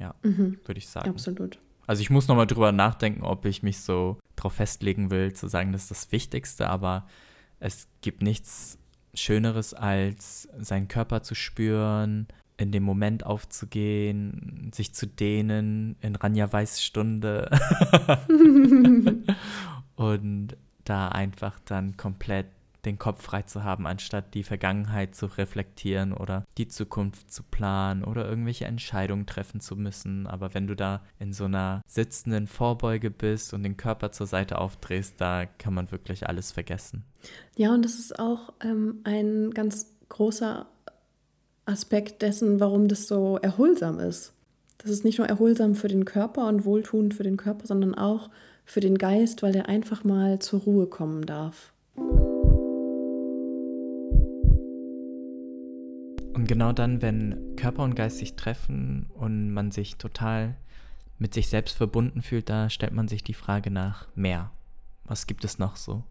Ja, 0.00 0.14
mhm. 0.22 0.58
würde 0.64 0.78
ich 0.78 0.88
sagen. 0.88 1.10
Absolut. 1.10 1.58
Also 1.86 2.02
ich 2.02 2.10
muss 2.10 2.28
nochmal 2.28 2.46
drüber 2.46 2.72
nachdenken, 2.72 3.22
ob 3.22 3.44
ich 3.44 3.62
mich 3.62 3.80
so 3.80 4.18
drauf 4.36 4.54
festlegen 4.54 5.10
will, 5.10 5.32
zu 5.32 5.48
sagen, 5.48 5.72
das 5.72 5.82
ist 5.82 5.90
das 5.90 6.12
Wichtigste, 6.12 6.68
aber 6.68 7.06
es 7.58 7.88
gibt 8.00 8.22
nichts 8.22 8.78
Schöneres, 9.12 9.74
als 9.74 10.48
seinen 10.58 10.88
Körper 10.88 11.22
zu 11.22 11.34
spüren, 11.34 12.28
in 12.56 12.72
dem 12.72 12.82
Moment 12.82 13.26
aufzugehen, 13.26 14.70
sich 14.72 14.94
zu 14.94 15.06
dehnen 15.06 15.96
in 16.00 16.16
Ranja 16.16 16.50
Weißstunde 16.50 17.50
und 19.96 20.56
da 20.84 21.08
einfach 21.08 21.58
dann 21.64 21.96
komplett 21.96 22.46
den 22.84 22.98
Kopf 22.98 23.22
frei 23.22 23.42
zu 23.42 23.64
haben, 23.64 23.86
anstatt 23.86 24.34
die 24.34 24.42
Vergangenheit 24.42 25.14
zu 25.14 25.26
reflektieren 25.26 26.12
oder 26.12 26.46
die 26.58 26.68
Zukunft 26.68 27.32
zu 27.32 27.42
planen 27.42 28.04
oder 28.04 28.28
irgendwelche 28.28 28.64
Entscheidungen 28.64 29.26
treffen 29.26 29.60
zu 29.60 29.76
müssen. 29.76 30.26
Aber 30.26 30.54
wenn 30.54 30.66
du 30.66 30.74
da 30.74 31.02
in 31.18 31.32
so 31.32 31.44
einer 31.44 31.82
sitzenden 31.86 32.46
Vorbeuge 32.46 33.10
bist 33.10 33.52
und 33.54 33.62
den 33.62 33.76
Körper 33.76 34.12
zur 34.12 34.26
Seite 34.26 34.58
aufdrehst, 34.58 35.14
da 35.18 35.46
kann 35.46 35.74
man 35.74 35.90
wirklich 35.92 36.28
alles 36.28 36.52
vergessen. 36.52 37.04
Ja, 37.56 37.72
und 37.74 37.84
das 37.84 37.94
ist 37.98 38.18
auch 38.18 38.52
ähm, 38.62 39.00
ein 39.04 39.50
ganz 39.50 39.92
großer 40.08 40.66
Aspekt 41.66 42.22
dessen, 42.22 42.60
warum 42.60 42.88
das 42.88 43.06
so 43.06 43.38
erholsam 43.38 43.98
ist. 43.98 44.32
Das 44.78 44.90
ist 44.90 45.04
nicht 45.04 45.18
nur 45.18 45.28
erholsam 45.28 45.74
für 45.74 45.88
den 45.88 46.04
Körper 46.04 46.48
und 46.48 46.64
wohltuend 46.64 47.14
für 47.14 47.22
den 47.22 47.36
Körper, 47.36 47.66
sondern 47.66 47.94
auch 47.94 48.30
für 48.64 48.80
den 48.80 48.98
Geist, 48.98 49.42
weil 49.42 49.52
der 49.52 49.68
einfach 49.68 50.04
mal 50.04 50.38
zur 50.38 50.60
Ruhe 50.60 50.86
kommen 50.86 51.26
darf. 51.26 51.72
Genau 56.50 56.72
dann, 56.72 57.00
wenn 57.00 57.54
Körper 57.54 57.84
und 57.84 57.94
Geist 57.94 58.18
sich 58.18 58.34
treffen 58.34 59.06
und 59.14 59.52
man 59.52 59.70
sich 59.70 59.98
total 59.98 60.56
mit 61.20 61.32
sich 61.32 61.46
selbst 61.46 61.76
verbunden 61.76 62.22
fühlt, 62.22 62.48
da 62.48 62.68
stellt 62.68 62.92
man 62.92 63.06
sich 63.06 63.22
die 63.22 63.34
Frage 63.34 63.70
nach 63.70 64.08
mehr. 64.16 64.50
Was 65.04 65.28
gibt 65.28 65.44
es 65.44 65.60
noch 65.60 65.76
so? 65.76 66.02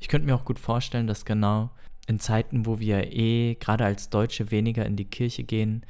Ich 0.00 0.08
könnte 0.08 0.26
mir 0.26 0.34
auch 0.34 0.46
gut 0.46 0.58
vorstellen, 0.58 1.06
dass 1.06 1.26
genau 1.26 1.68
in 2.06 2.18
Zeiten, 2.18 2.64
wo 2.64 2.78
wir 2.78 3.12
eh 3.12 3.56
gerade 3.56 3.84
als 3.84 4.08
Deutsche 4.08 4.50
weniger 4.50 4.86
in 4.86 4.96
die 4.96 5.04
Kirche 5.04 5.44
gehen, 5.44 5.84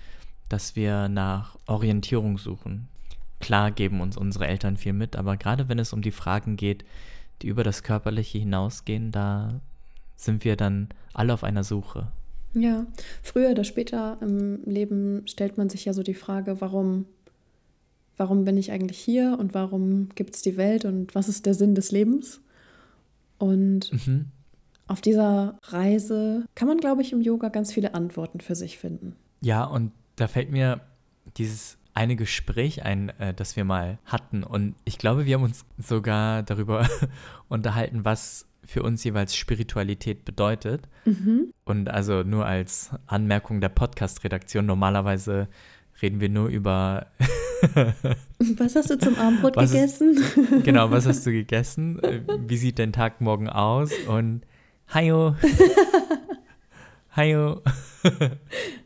dass 0.49 0.75
wir 0.75 1.09
nach 1.09 1.57
Orientierung 1.69 2.39
suchen. 2.39 2.89
Klar 3.39 3.71
geben 3.71 4.01
uns 4.01 4.17
unsere 4.17 4.49
Eltern 4.49 4.79
viel 4.79 4.95
mit, 4.95 5.15
aber 5.15 5.37
gerade 5.37 5.69
wenn 5.69 5.79
es 5.79 5.93
um 5.93 6.03
die 6.03 6.11
Fragen 6.11 6.57
geht, 6.57 6.85
die 7.41 7.47
über 7.47 7.63
das 7.63 7.85
Körperliche 7.85 8.39
hinausgehen, 8.39 9.13
da 9.13 9.61
sind 10.17 10.45
wir 10.45 10.57
dann 10.57 10.89
alle 11.15 11.33
auf 11.33 11.45
einer 11.45 11.63
Suche. 11.63 12.11
Ja, 12.55 12.87
früher 13.23 13.51
oder 13.51 13.65
später 13.65 14.19
im 14.21 14.63
Leben 14.65 15.23
stellt 15.27 15.57
man 15.57 15.69
sich 15.69 15.85
ja 15.85 15.93
so 15.93 16.03
die 16.03 16.15
Frage, 16.15 16.61
warum, 16.61 17.07
warum 18.17 18.45
bin 18.45 18.57
ich 18.57 18.73
eigentlich 18.73 18.99
hier 18.99 19.37
und 19.39 19.55
warum 19.55 20.11
gibt 20.15 20.35
es 20.35 20.43
die 20.43 20.57
Welt 20.57 20.85
und 20.85 21.15
was 21.15 21.29
ist 21.29 21.47
der 21.47 21.55
Sinn 21.55 21.75
des 21.75 21.93
Lebens? 21.93 22.41
Und 23.39 23.93
mhm. 24.07 24.27
Auf 24.93 25.01
dieser 25.01 25.59
Reise 25.63 26.45
kann 26.55 26.69
man, 26.69 26.79
glaube 26.79 27.01
ich, 27.03 27.13
im 27.13 27.23
Yoga 27.23 27.49
ganz 27.49 27.73
viele 27.73 27.95
Antworten 27.95 28.41
für 28.41 28.55
sich 28.55 28.77
finden. 28.77 29.17
Ja, 29.41 29.65
und 29.65 29.93
da 30.17 30.29
fällt 30.29 30.51
mir 30.51 30.83
dieses 31.39 31.79
eine 31.95 32.15
Gespräch 32.15 32.85
ein, 32.85 33.11
äh, 33.19 33.33
das 33.33 33.57
wir 33.57 33.65
mal 33.65 33.99
hatten. 34.05 34.43
Und 34.43 34.75
ich 34.85 34.99
glaube, 34.99 35.25
wir 35.25 35.37
haben 35.37 35.45
uns 35.45 35.65
sogar 35.79 36.43
darüber 36.43 36.87
unterhalten, 37.49 38.05
was 38.05 38.47
für 38.65 38.83
uns 38.83 39.03
jeweils 39.05 39.35
Spiritualität 39.35 40.25
bedeutet. 40.25 40.89
Mhm. 41.05 41.53
Und 41.65 41.91
also 41.91 42.23
nur 42.23 42.47
als 42.47 42.91
Anmerkung 43.07 43.61
der 43.61 43.69
Podcast-Redaktion, 43.69 44.67
normalerweise 44.67 45.49
reden 46.01 46.21
wir 46.21 46.29
nur 46.29 46.49
über. 46.49 47.07
was 48.57 48.77
hast 48.77 48.91
du 48.91 48.99
zum 48.99 49.17
Abendbrot 49.17 49.57
was 49.57 49.73
gegessen? 49.73 50.17
Ist, 50.17 50.37
genau, 50.65 50.91
was 50.91 51.07
hast 51.07 51.27
du 51.27 51.33
gegessen? 51.33 52.03
Äh, 52.03 52.21
wie 52.47 52.57
sieht 52.57 52.79
dein 52.79 52.93
Tag 52.93 53.21
morgen 53.21 53.49
aus? 53.49 53.93
Und 54.07 54.43
Hajo. 54.93 55.37
Hajo. 57.15 57.63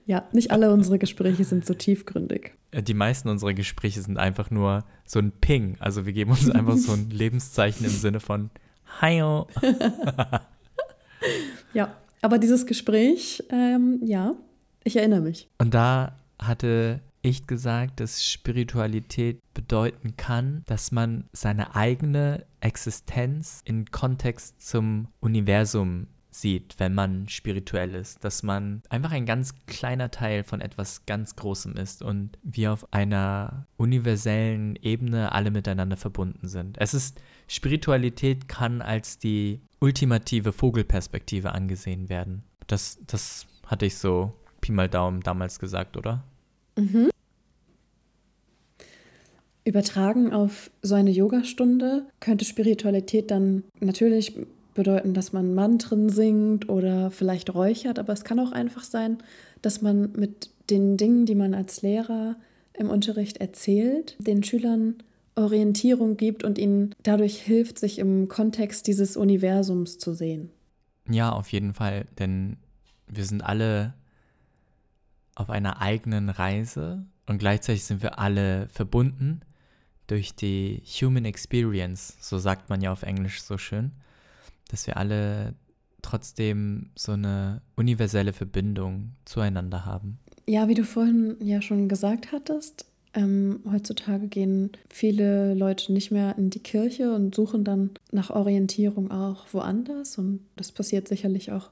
ja, 0.06 0.28
nicht 0.33 0.50
alle 0.50 0.73
unsere 0.73 0.99
Gespräche 0.99 1.45
sind 1.45 1.64
so 1.64 1.75
tiefgründig. 1.75 2.52
Äh, 2.71 2.83
die 2.83 2.95
meisten 2.95 3.28
unserer 3.28 3.54
Gespräche 3.54 4.02
sind 4.02 4.18
einfach 4.18 4.50
nur 4.50 4.85
so 5.04 5.18
ein 5.18 5.33
Ping. 5.33 5.76
Also 5.80 6.06
wir 6.06 6.12
geben 6.12 6.33
uns 6.33 6.50
einfach 6.50 6.76
so 6.76 6.92
ein 6.92 7.11
Lebenszeichen 7.11 7.85
im 7.85 7.92
Sinne 7.92 8.21
von 8.21 8.50
Hajo. 9.00 9.47
ja, 11.75 11.95
aber 12.23 12.38
dieses 12.38 12.66
Gespräch, 12.66 13.43
ähm, 13.50 14.00
ja, 14.02 14.35
ich 14.85 14.97
erinnere 14.97 15.21
mich. 15.21 15.49
Und 15.59 15.75
da 15.75 16.16
hatte 16.38 17.00
ich 17.23 17.47
gesagt, 17.47 18.00
dass 18.00 18.25
Spiritualität 18.25 19.40
bedeuten 19.52 20.16
kann, 20.16 20.62
dass 20.66 20.93
man 20.93 21.25
seine 21.33 21.75
eigene 21.75 22.47
Existenz 22.61 23.62
in 23.64 23.90
Kontext 23.90 24.61
zum 24.61 25.09
Universum 25.21 26.07
sieht, 26.40 26.75
wenn 26.78 26.95
man 26.95 27.28
spirituell 27.28 27.95
ist, 27.95 28.25
dass 28.25 28.43
man 28.43 28.83
einfach 28.88 29.12
ein 29.12 29.26
ganz 29.26 29.55
kleiner 29.66 30.11
Teil 30.11 30.45
von 30.45 30.61
etwas 30.61 31.07
ganz 31.07 31.37
Großem 31.37 31.76
ist 31.76 32.02
und 32.02 32.38
wir 32.43 32.73
auf 32.73 32.93
einer 32.93 33.66
universellen 33.76 34.76
Ebene 34.83 35.33
alle 35.33 35.50
miteinander 35.50 35.97
verbunden 35.97 36.49
sind. 36.49 36.76
Es 36.78 36.95
ist 36.95 37.21
Spiritualität 37.49 38.49
kann 38.49 38.83
als 38.83 39.19
die 39.19 39.61
ultimative 39.81 40.52
Vogelperspektive 40.52 41.52
angesehen 41.52 42.09
werden. 42.09 42.43
Das, 42.66 42.99
das 43.07 43.47
hatte 43.66 43.87
ich 43.87 43.97
so 43.97 44.33
Pi 44.61 44.73
mal 44.73 44.88
Daumen 44.88 45.21
damals 45.21 45.59
gesagt, 45.59 45.97
oder? 45.97 46.25
Mhm. 46.76 47.11
Übertragen 49.64 50.33
auf 50.33 50.71
so 50.83 50.95
eine 50.95 51.11
Yogastunde 51.11 52.07
könnte 52.21 52.45
Spiritualität 52.45 53.33
dann 53.33 53.64
natürlich 53.81 54.33
bedeuten, 54.76 55.14
dass 55.14 55.33
man 55.33 55.54
Mantren 55.54 56.09
singt 56.09 56.68
oder 56.68 57.11
vielleicht 57.11 57.54
räuchert, 57.54 57.99
aber 57.99 58.12
es 58.12 58.25
kann 58.25 58.38
auch 58.38 58.52
einfach 58.52 58.85
sein, 58.85 59.18
dass 59.62 59.83
man 59.83 60.12
mit 60.12 60.50
den 60.71 60.97
Dingen, 60.97 61.26
die 61.26 61.35
man 61.35 61.54
als 61.54 61.83
Lehrer 61.83 62.37
im 62.75 62.90
Unterricht 62.90 63.38
erzählt, 63.38 64.16
den 64.21 64.42
Schülern 64.45 65.02
Orientierung 65.35 66.16
gibt 66.16 66.45
und 66.45 66.59
ihnen 66.59 66.95
dadurch 67.02 67.40
hilft, 67.40 67.78
sich 67.78 67.99
im 67.99 68.28
Kontext 68.28 68.87
dieses 68.87 69.16
Universums 69.16 69.99
zu 69.99 70.14
sehen. 70.14 70.50
Ja, 71.09 71.33
auf 71.33 71.52
jeden 71.52 71.75
Fall, 71.75 72.06
denn 72.18 72.56
wir 73.06 73.25
sind 73.25 73.42
alle 73.42 73.95
auf 75.35 75.50
einer 75.50 75.80
eigenen 75.80 76.30
Reise 76.30 77.04
und 77.26 77.38
gleichzeitig 77.38 77.85
sind 77.85 78.02
wir 78.02 78.18
alle 78.18 78.68
verbunden 78.68 79.40
durch 80.06 80.35
die 80.35 80.83
Human 80.85 81.25
Experience, 81.25 82.16
so 82.21 82.38
sagt 82.38 82.71
man 82.71 82.80
ja 82.80 82.92
auf 82.92 83.02
Englisch 83.02 83.42
so 83.42 83.59
schön, 83.59 83.92
dass 84.68 84.87
wir 84.87 84.96
alle 84.96 85.54
trotzdem 86.02 86.90
so 86.94 87.12
eine 87.12 87.62
universelle 87.75 88.32
Verbindung 88.32 89.12
zueinander 89.25 89.85
haben. 89.85 90.18
Ja, 90.46 90.68
wie 90.68 90.75
du 90.75 90.85
vorhin 90.85 91.37
ja 91.40 91.61
schon 91.61 91.88
gesagt 91.88 92.30
hattest, 92.30 92.87
ähm, 93.16 93.61
heutzutage 93.70 94.28
gehen 94.28 94.73
viele 94.90 95.54
Leute 95.54 95.92
nicht 95.92 96.11
mehr 96.11 96.37
in 96.37 96.50
die 96.50 96.62
Kirche 96.62 97.14
und 97.14 97.35
suchen 97.35 97.64
dann 97.64 97.90
nach 98.12 98.30
Orientierung 98.30 99.11
auch 99.11 99.46
woanders. 99.52 100.18
Und 100.18 100.40
das 100.54 100.70
passiert 100.70 101.08
sicherlich 101.08 101.50
auch 101.50 101.70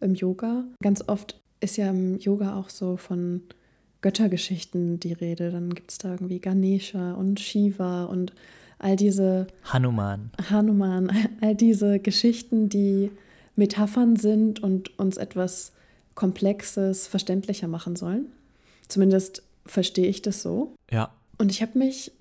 im 0.00 0.14
Yoga. 0.14 0.64
Ganz 0.80 1.06
oft 1.06 1.40
ist 1.60 1.76
ja 1.76 1.90
im 1.90 2.18
Yoga 2.18 2.56
auch 2.56 2.70
so 2.70 2.96
von 2.96 3.42
Göttergeschichten 4.02 5.00
die 5.00 5.12
Rede. 5.12 5.50
Dann 5.50 5.74
gibt 5.74 5.90
es 5.90 5.98
da 5.98 6.12
irgendwie 6.12 6.38
Ganesha 6.38 7.14
und 7.14 7.40
Shiva 7.40 8.04
und 8.04 8.32
all 8.78 8.96
diese. 8.96 9.46
Hanuman. 9.64 10.30
Hanuman, 10.50 11.10
all 11.40 11.54
diese 11.54 11.98
Geschichten, 11.98 12.68
die 12.68 13.10
Metaphern 13.56 14.16
sind 14.16 14.62
und 14.62 14.98
uns 14.98 15.16
etwas 15.16 15.72
Komplexes 16.14 17.06
verständlicher 17.06 17.68
machen 17.68 17.96
sollen. 17.96 18.26
Zumindest 18.88 19.42
verstehe 19.66 20.06
ich 20.06 20.22
das 20.22 20.42
so. 20.42 20.74
Ja. 20.90 21.10
Und 21.38 21.50
ich 21.50 21.62
habe 21.62 21.78
mich 21.78 22.12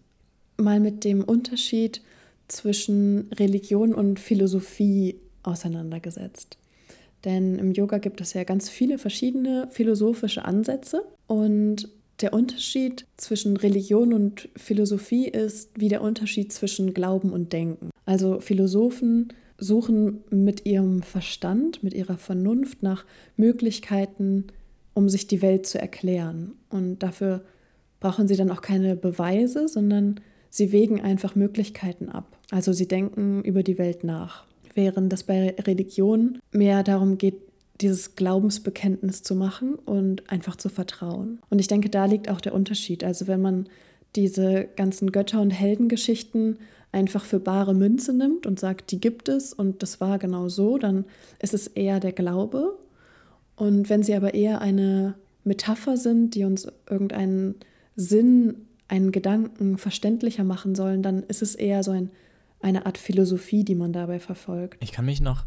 mal 0.58 0.80
mit 0.80 1.04
dem 1.04 1.24
Unterschied 1.24 2.02
zwischen 2.48 3.30
Religion 3.34 3.94
und 3.94 4.20
Philosophie 4.20 5.20
auseinandergesetzt. 5.44 6.58
Denn 7.26 7.58
im 7.58 7.72
Yoga 7.72 8.00
gibt 8.00 8.22
es 8.22 8.34
ja 8.34 8.44
ganz 8.44 8.70
viele 8.70 8.98
verschiedene 8.98 9.68
philosophische 9.72 10.46
Ansätze 10.46 11.04
und 11.28 11.90
der 12.24 12.34
Unterschied 12.34 13.06
zwischen 13.18 13.58
Religion 13.58 14.14
und 14.14 14.50
Philosophie 14.56 15.28
ist 15.28 15.70
wie 15.80 15.90
der 15.90 16.02
Unterschied 16.02 16.54
zwischen 16.54 16.94
Glauben 16.94 17.32
und 17.32 17.52
Denken. 17.52 17.90
Also 18.06 18.40
Philosophen 18.40 19.34
suchen 19.58 20.24
mit 20.30 20.66
ihrem 20.66 21.04
Verstand, 21.04 21.84
mit 21.84 21.94
ihrer 21.94 22.18
Vernunft 22.18 22.82
nach 22.82 23.06
Möglichkeiten, 23.36 24.46
um 24.94 25.10
sich 25.10 25.28
die 25.28 25.42
Welt 25.42 25.68
zu 25.68 25.80
erklären. 25.80 26.54
Und 26.70 27.00
dafür 27.00 27.44
brauchen 28.00 28.30
sie 28.30 28.38
dann 28.38 28.52
auch 28.52 28.62
keine 28.62 28.96
Beweise, 28.96 29.68
sondern 29.68 30.22
sie 30.50 30.72
wägen 30.72 31.02
einfach 31.02 31.36
Möglichkeiten 31.36 32.08
ab. 32.08 32.38
Also 32.52 32.72
sie 32.72 32.88
denken 32.88 33.44
über 33.44 33.64
die 33.64 33.78
Welt 33.78 34.06
nach. 34.06 34.46
Während 34.74 35.12
das 35.12 35.24
bei 35.24 35.56
Religion 35.60 36.40
mehr 36.52 36.84
darum 36.84 37.18
geht, 37.18 37.36
dieses 37.84 38.16
Glaubensbekenntnis 38.16 39.24
zu 39.24 39.36
machen 39.36 39.76
und 39.76 40.30
einfach 40.30 40.56
zu 40.56 40.70
vertrauen. 40.70 41.40
Und 41.50 41.60
ich 41.60 41.68
denke, 41.68 41.90
da 41.90 42.06
liegt 42.06 42.30
auch 42.30 42.42
der 42.42 42.54
Unterschied. 42.54 43.04
Also 43.04 43.28
wenn 43.28 43.42
man 43.42 43.68
diese 44.16 44.68
ganzen 44.76 45.12
Götter- 45.12 45.42
und 45.42 45.52
Heldengeschichten 45.52 46.60
einfach 46.92 47.26
für 47.26 47.40
bare 47.40 47.74
Münze 47.74 48.14
nimmt 48.14 48.46
und 48.46 48.60
sagt, 48.60 48.92
die 48.92 49.00
gibt 49.00 49.28
es 49.28 49.52
und 49.54 49.82
das 49.82 50.00
war 50.00 50.20
genau 50.20 50.48
so, 50.48 50.78
dann 50.78 51.06
ist 51.40 51.54
es 51.54 51.68
eher 51.68 52.00
der 52.00 52.14
Glaube. 52.14 52.78
Und 53.56 53.90
wenn 53.90 54.04
sie 54.04 54.16
aber 54.16 54.34
eher 54.34 54.62
eine 54.62 55.16
Metapher 55.44 55.98
sind, 55.98 56.36
die 56.36 56.46
uns 56.46 56.68
irgendeinen 56.90 57.56
Sinn, 57.96 58.68
einen 58.88 59.12
Gedanken 59.12 59.78
verständlicher 59.78 60.44
machen 60.44 60.76
sollen, 60.76 61.02
dann 61.02 61.24
ist 61.24 61.42
es 61.42 61.56
eher 61.56 61.84
so 61.84 61.92
ein, 61.92 62.12
eine 62.62 62.86
Art 62.86 62.98
Philosophie, 62.98 63.64
die 63.64 63.76
man 63.76 63.92
dabei 63.92 64.20
verfolgt. 64.20 64.78
Ich 64.84 64.92
kann 64.92 65.06
mich 65.06 65.20
noch 65.20 65.46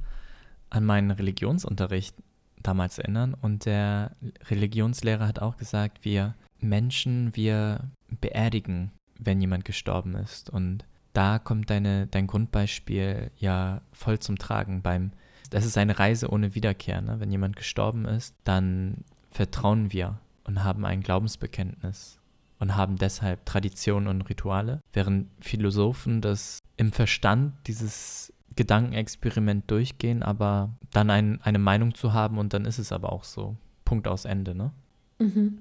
an 0.70 0.84
meinen 0.84 1.10
Religionsunterricht 1.10 2.14
damals 2.62 2.98
erinnern 2.98 3.34
und 3.34 3.66
der 3.66 4.12
Religionslehrer 4.48 5.26
hat 5.26 5.40
auch 5.40 5.56
gesagt, 5.56 6.04
wir 6.04 6.34
Menschen, 6.60 7.34
wir 7.36 7.90
beerdigen, 8.20 8.92
wenn 9.18 9.40
jemand 9.40 9.64
gestorben 9.64 10.14
ist. 10.14 10.50
Und 10.50 10.84
da 11.12 11.38
kommt 11.38 11.70
deine, 11.70 12.06
dein 12.06 12.26
Grundbeispiel 12.26 13.30
ja 13.38 13.80
voll 13.92 14.18
zum 14.18 14.38
Tragen 14.38 14.82
beim, 14.82 15.12
das 15.50 15.64
ist 15.64 15.78
eine 15.78 15.98
Reise 15.98 16.30
ohne 16.30 16.54
Wiederkehr. 16.54 17.00
Ne? 17.00 17.20
Wenn 17.20 17.30
jemand 17.30 17.56
gestorben 17.56 18.04
ist, 18.04 18.34
dann 18.44 19.04
vertrauen 19.30 19.92
wir 19.92 20.18
und 20.44 20.64
haben 20.64 20.84
ein 20.84 21.02
Glaubensbekenntnis 21.02 22.18
und 22.58 22.76
haben 22.76 22.96
deshalb 22.96 23.44
Traditionen 23.44 24.08
und 24.08 24.22
Rituale, 24.22 24.80
während 24.92 25.28
Philosophen 25.40 26.20
das 26.20 26.60
im 26.76 26.92
Verstand 26.92 27.54
dieses 27.66 28.32
Gedankenexperiment 28.56 29.70
durchgehen, 29.70 30.22
aber 30.22 30.70
dann 30.92 31.10
ein, 31.10 31.40
eine 31.42 31.58
Meinung 31.58 31.94
zu 31.94 32.12
haben 32.12 32.38
und 32.38 32.54
dann 32.54 32.64
ist 32.64 32.78
es 32.78 32.92
aber 32.92 33.12
auch 33.12 33.24
so. 33.24 33.56
Punkt 33.84 34.08
aus 34.08 34.24
Ende, 34.24 34.54
ne? 34.54 34.72
Mhm. 35.18 35.58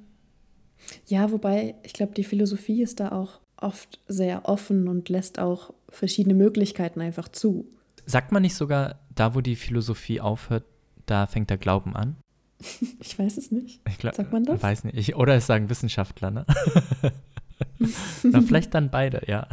Ja, 1.08 1.32
wobei 1.32 1.76
ich 1.84 1.94
glaube, 1.94 2.14
die 2.14 2.24
Philosophie 2.24 2.82
ist 2.82 3.00
da 3.00 3.12
auch 3.12 3.40
oft 3.58 4.00
sehr 4.08 4.48
offen 4.48 4.88
und 4.88 5.10
lässt 5.10 5.40
auch 5.40 5.74
verschiedene 5.90 6.36
Möglichkeiten 6.36 7.02
einfach 7.02 7.28
zu. 7.30 7.66
Sagt 8.06 8.32
man 8.32 8.42
nicht 8.42 8.56
sogar, 8.56 9.00
da 9.14 9.36
wo 9.36 9.42
die 9.42 9.56
Philosophie 9.56 10.22
aufhört, 10.22 10.64
da 11.06 11.28
fängt 11.28 11.50
der 11.50 11.58
Glauben 11.58 11.96
an? 11.96 12.18
Ich 13.00 13.20
weiß 13.20 13.38
es 13.38 13.52
nicht. 13.52 13.82
Ich 13.88 13.98
glaub, 13.98 14.16
Sagt 14.16 14.32
man 14.32 14.44
das? 14.44 14.62
Weiß 14.62 14.84
nicht. 14.84 14.98
Ich, 14.98 15.16
oder 15.16 15.36
es 15.36 15.46
sagen 15.46 15.70
Wissenschaftler, 15.70 16.32
ne? 16.32 16.46
Na, 18.24 18.42
vielleicht 18.42 18.74
dann 18.74 18.90
beide, 18.90 19.22
ja. 19.28 19.48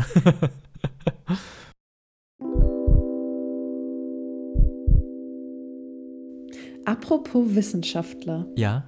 Apropos 6.84 7.54
Wissenschaftler. 7.54 8.46
Ja. 8.56 8.84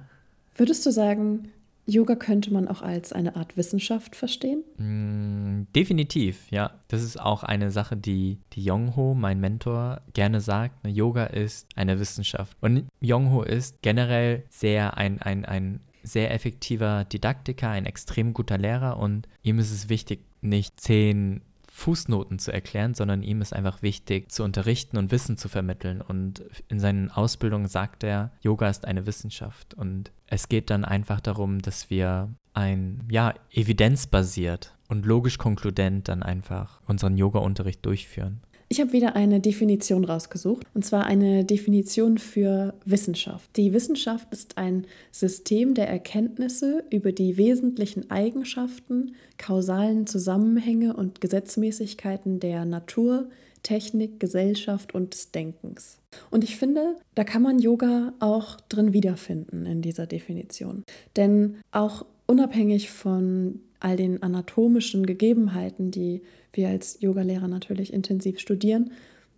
Würdest 0.55 0.85
du 0.85 0.91
sagen, 0.91 1.49
Yoga 1.87 2.15
könnte 2.15 2.51
man 2.51 2.67
auch 2.67 2.81
als 2.81 3.13
eine 3.13 3.35
Art 3.35 3.57
Wissenschaft 3.57 4.15
verstehen? 4.15 4.63
Mm, 4.77 5.67
definitiv, 5.75 6.49
ja. 6.49 6.71
Das 6.87 7.03
ist 7.03 7.19
auch 7.19 7.43
eine 7.43 7.69
Sache, 7.71 7.95
die, 7.95 8.39
die 8.53 8.63
Yongho, 8.63 9.13
mein 9.13 9.39
Mentor, 9.39 10.01
gerne 10.13 10.41
sagt. 10.41 10.83
Ne, 10.83 10.89
Yoga 10.89 11.25
ist 11.25 11.67
eine 11.75 11.99
Wissenschaft. 11.99 12.57
Und 12.61 12.85
Yongho 13.01 13.43
ist 13.43 13.81
generell 13.81 14.43
sehr 14.49 14.97
ein, 14.97 15.21
ein, 15.21 15.45
ein 15.45 15.79
sehr 16.01 16.33
effektiver 16.33 17.03
Didaktiker, 17.05 17.69
ein 17.69 17.85
extrem 17.85 18.33
guter 18.33 18.57
Lehrer 18.57 18.97
und 18.97 19.27
ihm 19.43 19.59
ist 19.59 19.71
es 19.71 19.89
wichtig, 19.89 20.21
nicht 20.41 20.79
zehn 20.79 21.41
Fußnoten 21.75 22.39
zu 22.39 22.53
erklären, 22.53 22.93
sondern 22.93 23.21
ihm 23.21 23.41
ist 23.41 23.53
einfach 23.53 23.81
wichtig, 23.81 24.31
zu 24.31 24.45
unterrichten 24.45 24.97
und 24.97 25.11
Wissen 25.11 25.35
zu 25.35 25.49
vermitteln. 25.49 25.99
Und 25.99 26.41
in 26.69 26.79
seinen 26.79 27.11
Ausbildungen 27.11 27.67
sagt 27.67 28.05
er, 28.05 28.31
Yoga 28.39 28.69
ist 28.69 28.85
eine 28.85 29.05
Wissenschaft. 29.05 29.73
Und 29.73 30.13
es 30.25 30.47
geht 30.47 30.69
dann 30.69 30.85
einfach 30.85 31.19
darum, 31.19 31.61
dass 31.61 31.89
wir 31.89 32.33
ein, 32.53 33.05
ja, 33.11 33.33
evidenzbasiert 33.51 34.73
und 34.87 35.05
logisch 35.05 35.37
konkludent 35.37 36.07
dann 36.07 36.23
einfach 36.23 36.79
unseren 36.87 37.17
Yoga-Unterricht 37.17 37.85
durchführen. 37.85 38.39
Ich 38.67 38.81
habe 38.81 38.93
wieder 38.93 39.15
eine 39.15 39.39
Definition 39.39 40.05
rausgesucht, 40.05 40.65
und 40.73 40.83
zwar 40.83 41.05
eine 41.05 41.45
Definition 41.45 42.17
für 42.17 42.73
Wissenschaft. 42.83 43.55
Die 43.57 43.73
Wissenschaft 43.73 44.27
ist 44.31 44.57
ein 44.57 44.87
System 45.11 45.75
der 45.75 45.87
Erkenntnisse 45.87 46.83
über 46.89 47.11
die 47.11 47.37
wesentlichen 47.37 48.09
Eigenschaften, 48.09 49.15
kausalen 49.37 50.07
Zusammenhänge 50.07 50.95
und 50.95 51.21
Gesetzmäßigkeiten 51.21 52.39
der 52.39 52.65
Natur, 52.65 53.29
Technik, 53.61 54.19
Gesellschaft 54.19 54.95
und 54.95 55.13
des 55.13 55.31
Denkens. 55.31 55.99
Und 56.31 56.43
ich 56.43 56.57
finde, 56.57 56.95
da 57.13 57.23
kann 57.23 57.41
man 57.41 57.59
Yoga 57.59 58.13
auch 58.19 58.59
drin 58.69 58.93
wiederfinden 58.93 59.65
in 59.65 59.81
dieser 59.81 60.07
Definition. 60.07 60.83
Denn 61.15 61.57
auch 61.71 62.05
unabhängig 62.27 62.89
von 62.89 63.59
all 63.79 63.95
den 63.95 64.23
anatomischen 64.23 65.05
Gegebenheiten, 65.05 65.91
die 65.91 66.21
wir 66.53 66.69
als 66.69 66.97
Yogalehrer 67.01 67.47
natürlich 67.47 67.93
intensiv 67.93 68.39
studieren, 68.39 68.91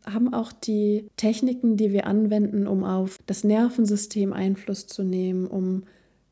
haben 0.06 0.34
auch 0.34 0.52
die 0.52 1.08
Techniken, 1.18 1.76
die 1.76 1.92
wir 1.92 2.08
anwenden, 2.08 2.68
um 2.68 2.84
auf 2.84 3.20
das 3.26 3.44
Nervensystem 3.44 4.34
Einfluss 4.34 4.88
zu 4.88 5.04
nehmen, 5.04 5.48
um 5.48 5.84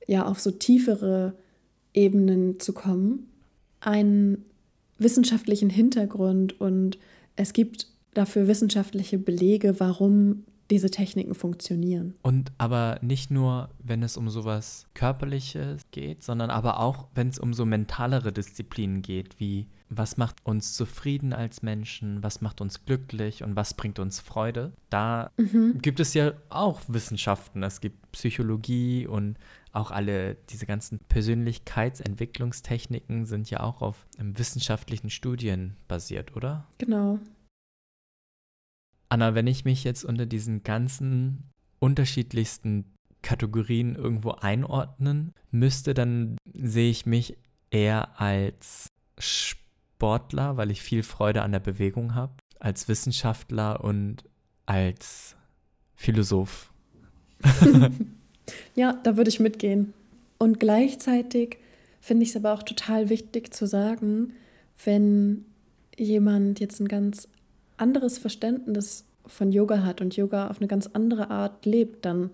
ja 0.07 0.25
auf 0.25 0.39
so 0.39 0.51
tiefere 0.51 1.33
Ebenen 1.93 2.59
zu 2.59 2.73
kommen, 2.73 3.27
einen 3.79 4.45
wissenschaftlichen 4.97 5.69
Hintergrund 5.69 6.59
und 6.59 6.97
es 7.35 7.53
gibt 7.53 7.87
dafür 8.13 8.47
wissenschaftliche 8.47 9.17
Belege, 9.17 9.79
warum 9.79 10.45
diese 10.71 10.89
Techniken 10.89 11.35
funktionieren. 11.35 12.15
Und 12.21 12.51
aber 12.57 12.99
nicht 13.01 13.31
nur, 13.31 13.69
wenn 13.83 14.03
es 14.03 14.17
um 14.17 14.29
sowas 14.29 14.87
Körperliches 14.93 15.81
geht, 15.91 16.23
sondern 16.23 16.49
aber 16.49 16.79
auch, 16.79 17.07
wenn 17.13 17.29
es 17.29 17.39
um 17.39 17.53
so 17.53 17.65
mentalere 17.65 18.31
Disziplinen 18.31 19.01
geht, 19.01 19.39
wie 19.39 19.67
was 19.89 20.17
macht 20.17 20.45
uns 20.45 20.73
zufrieden 20.73 21.33
als 21.33 21.61
Menschen, 21.61 22.23
was 22.23 22.41
macht 22.41 22.59
uns 22.61 22.85
glücklich 22.85 23.43
und 23.43 23.55
was 23.55 23.75
bringt 23.75 23.99
uns 23.99 24.19
Freude. 24.19 24.73
Da 24.89 25.29
mhm. 25.37 25.77
gibt 25.81 25.99
es 25.99 26.15
ja 26.15 26.31
auch 26.49 26.81
Wissenschaften. 26.87 27.61
Es 27.61 27.81
gibt 27.81 28.11
Psychologie 28.11 29.05
und 29.05 29.37
auch 29.73 29.91
alle 29.91 30.37
diese 30.49 30.65
ganzen 30.65 30.97
Persönlichkeitsentwicklungstechniken 31.09 33.25
sind 33.25 33.49
ja 33.49 33.59
auch 33.59 33.81
auf 33.81 34.07
wissenschaftlichen 34.17 35.09
Studien 35.09 35.75
basiert, 35.87 36.33
oder? 36.35 36.65
Genau. 36.77 37.19
Anna, 39.15 39.33
wenn 39.33 39.47
ich 39.47 39.63
mich 39.63 39.85
jetzt 39.85 40.03
unter 40.03 40.25
diesen 40.25 40.63
ganzen 40.63 41.49
unterschiedlichsten 41.79 42.83
Kategorien 43.21 43.95
irgendwo 43.95 44.31
einordnen 44.31 45.31
müsste, 45.51 45.93
dann 45.93 46.35
sehe 46.53 46.89
ich 46.91 47.05
mich 47.05 47.37
eher 47.71 48.19
als 48.19 48.87
Sportler, 49.17 50.57
weil 50.57 50.69
ich 50.69 50.81
viel 50.81 51.01
Freude 51.01 51.43
an 51.43 51.53
der 51.53 51.61
Bewegung 51.61 52.13
habe, 52.13 52.33
als 52.59 52.89
Wissenschaftler 52.89 53.81
und 53.85 54.25
als 54.65 55.37
Philosoph. 55.95 56.73
ja, 58.75 58.99
da 59.01 59.15
würde 59.15 59.29
ich 59.29 59.39
mitgehen. 59.39 59.93
Und 60.39 60.59
gleichzeitig 60.59 61.59
finde 62.01 62.23
ich 62.23 62.31
es 62.31 62.35
aber 62.35 62.53
auch 62.53 62.63
total 62.63 63.07
wichtig 63.07 63.53
zu 63.53 63.65
sagen, 63.65 64.33
wenn 64.83 65.45
jemand 65.97 66.59
jetzt 66.59 66.81
ein 66.81 66.89
ganz 66.89 67.29
anderes 67.77 68.17
Verständnis 68.17 69.05
von 69.25 69.51
Yoga 69.51 69.83
hat 69.83 70.01
und 70.01 70.15
Yoga 70.15 70.49
auf 70.49 70.59
eine 70.59 70.67
ganz 70.67 70.87
andere 70.87 71.29
Art 71.29 71.65
lebt, 71.65 72.05
dann 72.05 72.31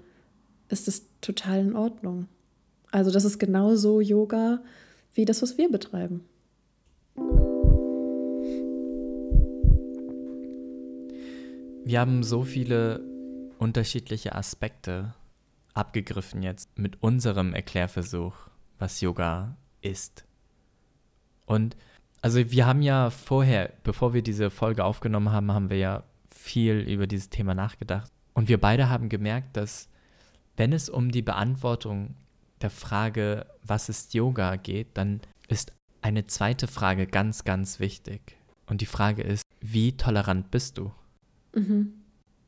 ist 0.69 0.87
es 0.87 1.07
total 1.21 1.59
in 1.59 1.75
Ordnung. 1.75 2.27
Also 2.91 3.11
das 3.11 3.25
ist 3.25 3.39
genauso 3.39 4.01
Yoga 4.01 4.61
wie 5.13 5.25
das, 5.25 5.41
was 5.41 5.57
wir 5.57 5.69
betreiben. 5.69 6.25
Wir 11.83 11.99
haben 11.99 12.23
so 12.23 12.43
viele 12.43 13.01
unterschiedliche 13.57 14.35
Aspekte 14.35 15.13
abgegriffen 15.73 16.43
jetzt 16.43 16.77
mit 16.77 17.01
unserem 17.01 17.53
Erklärversuch, 17.53 18.35
was 18.77 19.01
Yoga 19.01 19.55
ist. 19.81 20.25
Und 21.45 21.75
also 22.21 22.51
wir 22.51 22.65
haben 22.65 22.81
ja 22.81 23.09
vorher, 23.09 23.73
bevor 23.83 24.13
wir 24.13 24.21
diese 24.21 24.49
Folge 24.49 24.83
aufgenommen 24.83 25.31
haben, 25.31 25.51
haben 25.51 25.69
wir 25.69 25.77
ja 25.77 26.03
viel 26.29 26.79
über 26.79 27.07
dieses 27.07 27.29
Thema 27.29 27.55
nachgedacht. 27.55 28.11
Und 28.33 28.47
wir 28.47 28.59
beide 28.59 28.89
haben 28.89 29.09
gemerkt, 29.09 29.57
dass 29.57 29.89
wenn 30.55 30.73
es 30.73 30.89
um 30.89 31.11
die 31.11 31.21
Beantwortung 31.21 32.15
der 32.61 32.69
Frage, 32.69 33.47
was 33.63 33.89
ist 33.89 34.13
Yoga 34.13 34.55
geht, 34.55 34.89
dann 34.93 35.21
ist 35.47 35.73
eine 36.01 36.27
zweite 36.27 36.67
Frage 36.67 37.07
ganz, 37.07 37.43
ganz 37.43 37.79
wichtig. 37.79 38.37
Und 38.67 38.81
die 38.81 38.85
Frage 38.85 39.23
ist, 39.23 39.43
wie 39.59 39.97
tolerant 39.97 40.51
bist 40.51 40.77
du? 40.77 40.91
Mhm. 41.55 41.93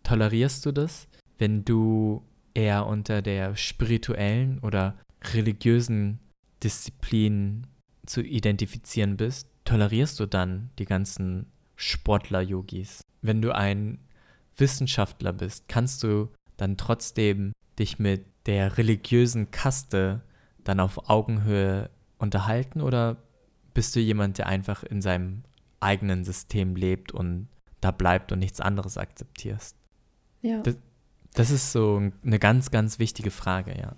Tolerierst 0.04 0.66
du 0.66 0.72
das, 0.72 1.08
wenn 1.38 1.66
du 1.66 2.24
eher 2.54 2.86
unter 2.86 3.22
der 3.22 3.56
spirituellen 3.56 4.60
oder 4.60 4.98
religiösen 5.34 6.20
Disziplin 6.64 7.68
zu 8.06 8.22
identifizieren 8.22 9.18
bist? 9.18 9.48
Tolerierst 9.66 10.20
du 10.20 10.26
dann 10.26 10.70
die 10.80 10.86
ganzen 10.86 11.48
Sportler-Yogis? 11.76 13.02
Wenn 13.22 13.42
du 13.42 13.56
ein 13.56 14.00
Wissenschaftler 14.58 15.34
bist, 15.34 15.68
kannst 15.68 16.04
du 16.04 16.30
dann 16.58 16.78
trotzdem 16.78 17.54
dich 17.80 18.00
mit 18.00 18.26
der 18.46 18.78
religiösen 18.78 19.52
Kaste 19.52 20.22
dann 20.64 20.80
auf 20.80 21.10
Augenhöhe 21.10 21.90
unterhalten 22.18 22.82
oder 22.82 23.18
bist 23.74 23.96
du 23.96 24.00
jemand, 24.00 24.38
der 24.38 24.48
einfach 24.48 24.84
in 24.84 25.02
seinem 25.02 25.44
eigenen 25.80 26.24
System 26.24 26.76
lebt 26.76 27.12
und 27.12 27.48
da 27.82 27.92
bleibt 27.92 28.32
und 28.32 28.40
nichts 28.40 28.62
anderes 28.62 28.98
akzeptierst? 28.98 29.76
Ja. 30.42 30.62
Das, 30.62 30.78
das 31.34 31.50
ist 31.50 31.72
so 31.72 32.12
eine 32.24 32.40
ganz, 32.40 32.72
ganz 32.72 33.00
wichtige 33.00 33.32
Frage, 33.32 33.78
ja. 33.78 33.96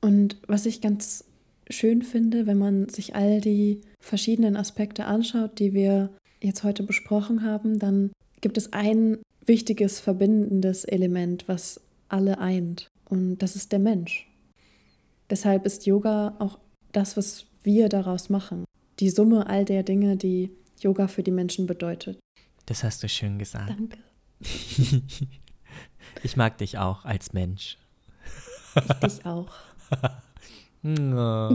Und 0.00 0.38
was 0.46 0.66
ich 0.66 0.80
ganz 0.80 1.24
schön 1.70 2.02
finde, 2.02 2.46
wenn 2.46 2.58
man 2.58 2.88
sich 2.88 3.14
all 3.14 3.40
die 3.40 3.80
verschiedenen 4.00 4.56
Aspekte 4.56 5.04
anschaut, 5.04 5.58
die 5.58 5.74
wir 5.74 6.10
jetzt 6.40 6.64
heute 6.64 6.82
besprochen 6.82 7.42
haben, 7.42 7.78
dann 7.78 8.12
gibt 8.40 8.56
es 8.56 8.72
ein 8.72 9.18
wichtiges 9.44 10.00
verbindendes 10.00 10.84
Element, 10.84 11.48
was 11.48 11.80
alle 12.08 12.38
eint. 12.38 12.88
Und 13.08 13.38
das 13.38 13.56
ist 13.56 13.72
der 13.72 13.78
Mensch. 13.78 14.28
Deshalb 15.30 15.66
ist 15.66 15.86
Yoga 15.86 16.36
auch 16.38 16.58
das, 16.92 17.16
was 17.16 17.46
wir 17.62 17.88
daraus 17.88 18.30
machen. 18.30 18.64
Die 19.00 19.10
Summe 19.10 19.46
all 19.46 19.64
der 19.64 19.82
Dinge, 19.82 20.16
die 20.16 20.50
Yoga 20.80 21.08
für 21.08 21.22
die 21.22 21.30
Menschen 21.30 21.66
bedeutet. 21.66 22.18
Das 22.66 22.84
hast 22.84 23.02
du 23.02 23.08
schön 23.08 23.38
gesagt. 23.38 23.70
Danke. 23.70 23.98
ich 26.22 26.36
mag 26.36 26.58
dich 26.58 26.78
auch 26.78 27.04
als 27.04 27.32
Mensch. 27.32 27.78
Ich 28.74 28.92
dich 28.94 29.26
auch. 29.26 29.52
Ach. 30.84 31.50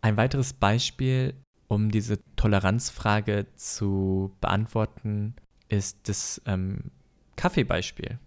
Ein 0.00 0.16
weiteres 0.16 0.52
Beispiel, 0.52 1.34
um 1.68 1.90
diese 1.90 2.18
Toleranzfrage 2.36 3.46
zu 3.56 4.32
beantworten, 4.40 5.34
ist 5.68 6.08
das 6.08 6.40
ähm, 6.46 6.90
Kaffeebeispiel. 7.36 8.18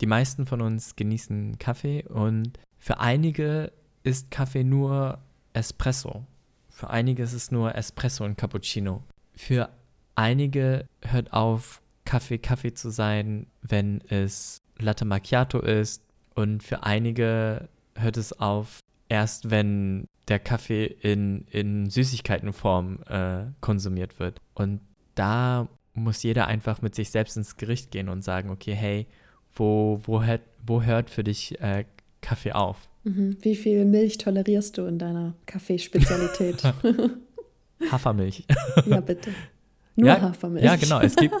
Die 0.00 0.06
meisten 0.06 0.46
von 0.46 0.60
uns 0.62 0.96
genießen 0.96 1.58
Kaffee 1.58 2.04
und 2.06 2.58
für 2.78 3.00
einige 3.00 3.72
ist 4.02 4.30
Kaffee 4.30 4.64
nur 4.64 5.18
Espresso. 5.52 6.24
Für 6.70 6.88
einige 6.90 7.22
ist 7.22 7.34
es 7.34 7.50
nur 7.50 7.74
Espresso 7.74 8.24
und 8.24 8.38
Cappuccino. 8.38 9.02
Für 9.34 9.68
einige 10.14 10.86
hört 11.02 11.32
auf, 11.32 11.82
Kaffee 12.06 12.38
Kaffee 12.38 12.72
zu 12.72 12.90
sein, 12.90 13.46
wenn 13.62 14.00
es 14.08 14.62
Latte 14.78 15.04
Macchiato 15.04 15.60
ist. 15.60 16.02
Und 16.40 16.62
für 16.62 16.84
einige 16.84 17.68
hört 17.94 18.16
es 18.16 18.32
auf, 18.32 18.80
erst 19.10 19.50
wenn 19.50 20.06
der 20.28 20.38
Kaffee 20.38 20.86
in, 20.86 21.44
in 21.50 21.90
Süßigkeitenform 21.90 23.00
äh, 23.08 23.42
konsumiert 23.60 24.18
wird. 24.18 24.40
Und 24.54 24.80
da 25.14 25.68
muss 25.92 26.22
jeder 26.22 26.46
einfach 26.46 26.80
mit 26.80 26.94
sich 26.94 27.10
selbst 27.10 27.36
ins 27.36 27.58
Gericht 27.58 27.90
gehen 27.90 28.08
und 28.08 28.22
sagen, 28.24 28.48
okay, 28.48 28.74
hey, 28.74 29.06
wo, 29.54 30.00
wo, 30.04 30.22
hört, 30.22 30.40
wo 30.64 30.82
hört 30.82 31.10
für 31.10 31.24
dich 31.24 31.60
äh, 31.60 31.84
Kaffee 32.22 32.52
auf? 32.52 32.88
Mhm. 33.04 33.36
Wie 33.42 33.56
viel 33.56 33.84
Milch 33.84 34.16
tolerierst 34.16 34.78
du 34.78 34.86
in 34.86 34.98
deiner 34.98 35.34
Kaffeespezialität? 35.44 36.62
Hafermilch. 37.90 38.44
ja, 38.86 39.00
bitte. 39.00 39.30
Nur 39.96 40.08
ja, 40.08 40.20
Hafermilch. 40.22 40.64
Ja, 40.64 40.76
genau. 40.76 41.00
Es 41.00 41.16
gibt, 41.16 41.34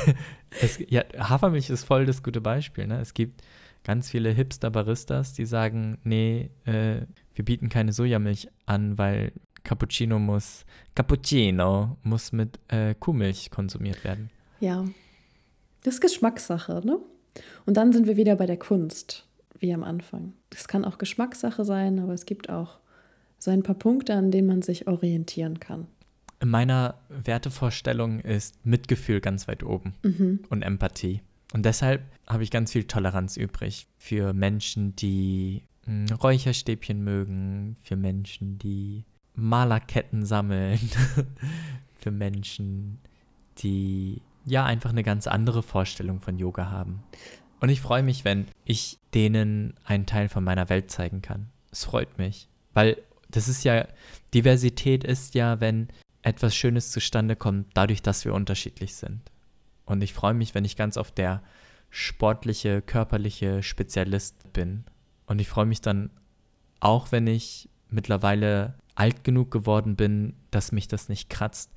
es, 0.60 0.78
ja, 0.88 1.04
Hafermilch 1.16 1.70
ist 1.70 1.84
voll 1.84 2.04
das 2.04 2.22
gute 2.22 2.42
Beispiel. 2.42 2.86
Ne? 2.86 3.00
Es 3.00 3.14
gibt 3.14 3.42
ganz 3.86 4.10
viele 4.10 4.30
Hipster-Baristas, 4.30 5.32
die 5.32 5.46
sagen, 5.46 5.98
nee, 6.02 6.50
äh, 6.64 7.02
wir 7.34 7.44
bieten 7.44 7.68
keine 7.68 7.92
Sojamilch 7.92 8.48
an, 8.66 8.98
weil 8.98 9.30
Cappuccino 9.62 10.18
muss, 10.18 10.66
Cappuccino 10.96 11.96
muss 12.02 12.32
mit 12.32 12.58
äh, 12.66 12.96
Kuhmilch 12.98 13.52
konsumiert 13.52 14.02
werden. 14.02 14.30
Ja, 14.58 14.84
das 15.84 15.94
ist 15.94 16.00
Geschmackssache, 16.00 16.82
ne? 16.84 16.98
Und 17.64 17.76
dann 17.76 17.92
sind 17.92 18.08
wir 18.08 18.16
wieder 18.16 18.34
bei 18.34 18.46
der 18.46 18.56
Kunst, 18.56 19.24
wie 19.60 19.72
am 19.72 19.84
Anfang. 19.84 20.32
Das 20.50 20.66
kann 20.66 20.84
auch 20.84 20.98
Geschmackssache 20.98 21.64
sein, 21.64 22.00
aber 22.00 22.12
es 22.12 22.26
gibt 22.26 22.50
auch 22.50 22.80
so 23.38 23.52
ein 23.52 23.62
paar 23.62 23.76
Punkte, 23.76 24.14
an 24.14 24.32
denen 24.32 24.48
man 24.48 24.62
sich 24.62 24.88
orientieren 24.88 25.60
kann. 25.60 25.86
In 26.40 26.48
meiner 26.48 26.96
Wertevorstellung 27.08 28.18
ist 28.18 28.66
Mitgefühl 28.66 29.20
ganz 29.20 29.46
weit 29.46 29.62
oben 29.62 29.94
mhm. 30.02 30.40
und 30.50 30.62
Empathie. 30.62 31.20
Und 31.52 31.64
deshalb 31.64 32.02
habe 32.26 32.42
ich 32.42 32.50
ganz 32.50 32.72
viel 32.72 32.84
Toleranz 32.84 33.36
übrig 33.36 33.86
für 33.98 34.32
Menschen, 34.32 34.96
die 34.96 35.62
hm, 35.84 36.06
Räucherstäbchen 36.06 37.02
mögen, 37.02 37.76
für 37.82 37.96
Menschen, 37.96 38.58
die 38.58 39.04
Malerketten 39.34 40.24
sammeln, 40.24 40.78
für 41.98 42.10
Menschen, 42.10 42.98
die 43.58 44.22
ja 44.44 44.64
einfach 44.64 44.90
eine 44.90 45.02
ganz 45.02 45.26
andere 45.26 45.62
Vorstellung 45.62 46.20
von 46.20 46.38
Yoga 46.38 46.70
haben. 46.70 47.02
Und 47.60 47.68
ich 47.68 47.80
freue 47.80 48.02
mich, 48.02 48.24
wenn 48.24 48.46
ich 48.64 48.98
denen 49.14 49.74
einen 49.84 50.06
Teil 50.06 50.28
von 50.28 50.44
meiner 50.44 50.68
Welt 50.68 50.90
zeigen 50.90 51.22
kann. 51.22 51.48
Es 51.70 51.84
freut 51.84 52.18
mich, 52.18 52.48
weil 52.74 52.98
das 53.30 53.48
ist 53.48 53.64
ja, 53.64 53.86
Diversität 54.34 55.04
ist 55.04 55.34
ja, 55.34 55.60
wenn 55.60 55.88
etwas 56.22 56.54
Schönes 56.54 56.90
zustande 56.90 57.36
kommt, 57.36 57.68
dadurch, 57.74 58.02
dass 58.02 58.24
wir 58.24 58.34
unterschiedlich 58.34 58.94
sind. 58.94 59.20
Und 59.86 60.02
ich 60.02 60.12
freue 60.12 60.34
mich, 60.34 60.54
wenn 60.54 60.64
ich 60.64 60.76
ganz 60.76 60.96
oft 60.96 61.16
der 61.16 61.42
sportliche, 61.90 62.82
körperliche 62.82 63.62
Spezialist 63.62 64.52
bin. 64.52 64.84
Und 65.26 65.40
ich 65.40 65.48
freue 65.48 65.66
mich 65.66 65.80
dann 65.80 66.10
auch, 66.80 67.12
wenn 67.12 67.26
ich 67.26 67.70
mittlerweile 67.88 68.74
alt 68.94 69.24
genug 69.24 69.50
geworden 69.50 69.96
bin, 69.96 70.34
dass 70.50 70.72
mich 70.72 70.88
das 70.88 71.08
nicht 71.08 71.30
kratzt, 71.30 71.70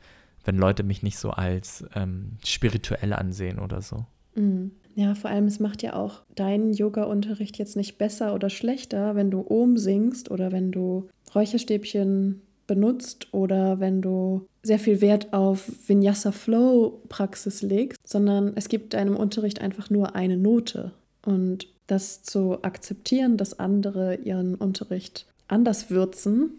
wenn 0.44 0.58
Leute 0.58 0.84
mich 0.84 1.04
nicht 1.04 1.18
so 1.18 1.32
als 1.32 1.86
ähm, 1.96 2.38
spirituell 2.44 3.14
ansehen 3.14 3.60
oder 3.60 3.82
so. 3.82 4.06
Mhm. 4.36 4.72
Ja, 4.96 5.16
vor 5.16 5.30
allem, 5.30 5.46
es 5.46 5.60
macht 5.60 5.82
ja 5.82 5.94
auch 5.94 6.24
deinen 6.36 6.74
Yoga-Unterricht 6.74 7.58
jetzt 7.58 7.78
nicht 7.78 7.98
besser 7.98 8.34
oder 8.34 8.50
schlechter, 8.50 9.16
wenn 9.16 9.32
du 9.32 9.46
Ohm 9.48 9.78
singst 9.78 10.30
oder 10.30 10.52
wenn 10.52 10.72
du 10.72 11.08
Räucherstäbchen 11.34 12.42
benutzt 12.70 13.34
oder 13.34 13.80
wenn 13.80 14.00
du 14.00 14.48
sehr 14.62 14.78
viel 14.78 15.02
Wert 15.02 15.34
auf 15.34 15.72
Vinyasa 15.88 16.32
Flow 16.32 17.02
Praxis 17.10 17.64
legst, 17.64 18.08
sondern 18.08 18.54
es 18.56 18.70
gibt 18.70 18.94
deinem 18.94 19.18
Unterricht 19.18 19.60
einfach 19.60 19.90
nur 19.90 20.16
eine 20.16 20.38
Note. 20.38 20.92
Und 21.26 21.68
das 21.88 22.22
zu 22.22 22.64
akzeptieren, 22.64 23.38
dass 23.38 23.58
andere 23.58 24.16
ihren 24.18 24.54
Unterricht 24.54 25.26
anders 25.48 25.90
würzen, 25.90 26.52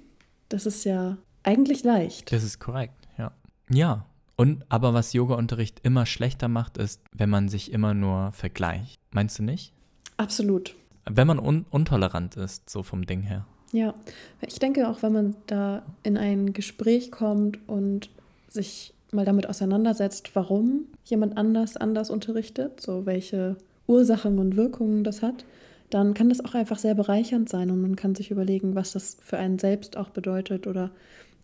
das 0.48 0.66
ist 0.66 0.84
ja 0.84 1.16
eigentlich 1.44 1.84
leicht. 1.84 2.32
Das 2.32 2.42
ist 2.42 2.58
korrekt, 2.58 3.06
ja. 3.16 3.30
Ja. 3.70 4.06
Und 4.34 4.64
aber 4.68 4.92
was 4.92 5.12
Yoga-Unterricht 5.12 5.78
immer 5.84 6.06
schlechter 6.06 6.48
macht, 6.48 6.76
ist, 6.76 7.00
wenn 7.12 7.30
man 7.30 7.48
sich 7.48 7.72
immer 7.72 7.94
nur 7.94 8.32
vergleicht. 8.32 8.98
Meinst 9.12 9.38
du 9.38 9.44
nicht? 9.44 9.72
Absolut. 10.16 10.74
Wenn 11.04 11.28
man 11.28 11.38
un 11.38 11.66
untolerant 11.70 12.36
ist, 12.36 12.68
so 12.68 12.82
vom 12.82 13.06
Ding 13.06 13.22
her. 13.22 13.46
Ja, 13.72 13.94
ich 14.46 14.58
denke 14.58 14.88
auch, 14.88 15.02
wenn 15.02 15.12
man 15.12 15.36
da 15.46 15.82
in 16.02 16.16
ein 16.16 16.52
Gespräch 16.52 17.10
kommt 17.10 17.58
und 17.68 18.10
sich 18.48 18.94
mal 19.12 19.24
damit 19.24 19.48
auseinandersetzt, 19.48 20.34
warum 20.34 20.86
jemand 21.04 21.36
anders 21.36 21.76
anders 21.76 22.10
unterrichtet, 22.10 22.80
so 22.80 23.06
welche 23.06 23.56
Ursachen 23.86 24.38
und 24.38 24.56
Wirkungen 24.56 25.04
das 25.04 25.22
hat, 25.22 25.44
dann 25.90 26.14
kann 26.14 26.28
das 26.28 26.44
auch 26.44 26.54
einfach 26.54 26.78
sehr 26.78 26.94
bereichernd 26.94 27.48
sein 27.48 27.70
und 27.70 27.80
man 27.80 27.96
kann 27.96 28.14
sich 28.14 28.30
überlegen, 28.30 28.74
was 28.74 28.92
das 28.92 29.16
für 29.20 29.38
einen 29.38 29.58
selbst 29.58 29.96
auch 29.96 30.10
bedeutet 30.10 30.66
oder 30.66 30.90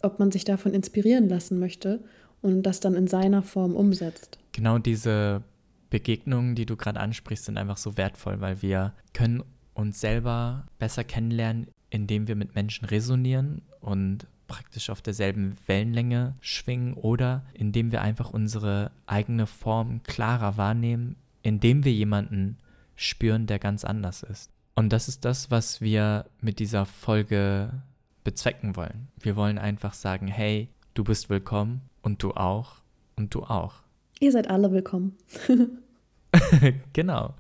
ob 0.03 0.19
man 0.19 0.31
sich 0.31 0.45
davon 0.45 0.73
inspirieren 0.73 1.29
lassen 1.29 1.59
möchte 1.59 2.01
und 2.43 2.63
das 2.63 2.81
dann 2.81 2.95
in 2.95 3.09
seiner 3.09 3.43
Form 3.43 3.75
umsetzt. 3.75 4.39
Genau 4.53 4.79
diese 4.79 5.43
Begegnungen, 5.91 6.55
die 6.55 6.67
du 6.67 6.77
gerade 6.77 7.01
ansprichst, 7.01 7.47
sind 7.47 7.59
einfach 7.59 7.77
so 7.77 7.97
wertvoll, 7.97 8.41
weil 8.41 8.63
wir 8.63 8.93
können 9.13 9.43
uns 9.75 10.01
selber 10.01 10.67
besser 10.79 11.05
kennenlernen, 11.05 11.69
indem 11.91 12.29
wir 12.29 12.37
mit 12.37 12.55
Menschen 12.55 12.85
resonieren 12.87 13.63
und 13.81 14.27
praktisch 14.47 14.91
auf 14.91 15.03
derselben 15.03 15.57
Wellenlänge 15.67 16.35
schwingen 16.41 16.95
oder 16.95 17.45
indem 17.55 17.93
wir 17.93 18.03
einfach 18.03 18.31
unsere 18.31 18.91
eigene 19.07 19.47
Form 19.47 20.03
klarer 20.05 20.57
wahrnehmen, 20.57 21.17
indem 21.43 21.85
wir 21.85 21.93
jemanden 21.93 22.59
spüren, 22.95 23.47
der 23.47 23.59
ganz 23.59 23.85
anders 23.85 24.23
ist. 24.23 24.51
Und 24.75 24.93
das 24.93 25.09
ist 25.09 25.25
das, 25.25 25.51
was 25.51 25.81
wir 25.81 26.27
mit 26.41 26.59
dieser 26.59 26.87
Folge 26.87 27.83
bezwecken 28.25 28.77
wollen. 28.77 29.09
Wir 29.21 29.37
wollen 29.37 29.59
einfach 29.59 29.95
sagen, 29.95 30.27
hey, 30.27 30.69
du 30.95 31.05
bist 31.05 31.31
willkommen 31.31 31.83
und 32.03 32.23
du 32.23 32.33
auch 32.33 32.77
und 33.17 33.35
du 33.35 33.43
auch. 33.43 33.75
Ihr 34.21 34.33
seid 34.33 34.49
alle 34.51 34.73
willkommen. 34.73 35.17
genau. 36.93 37.35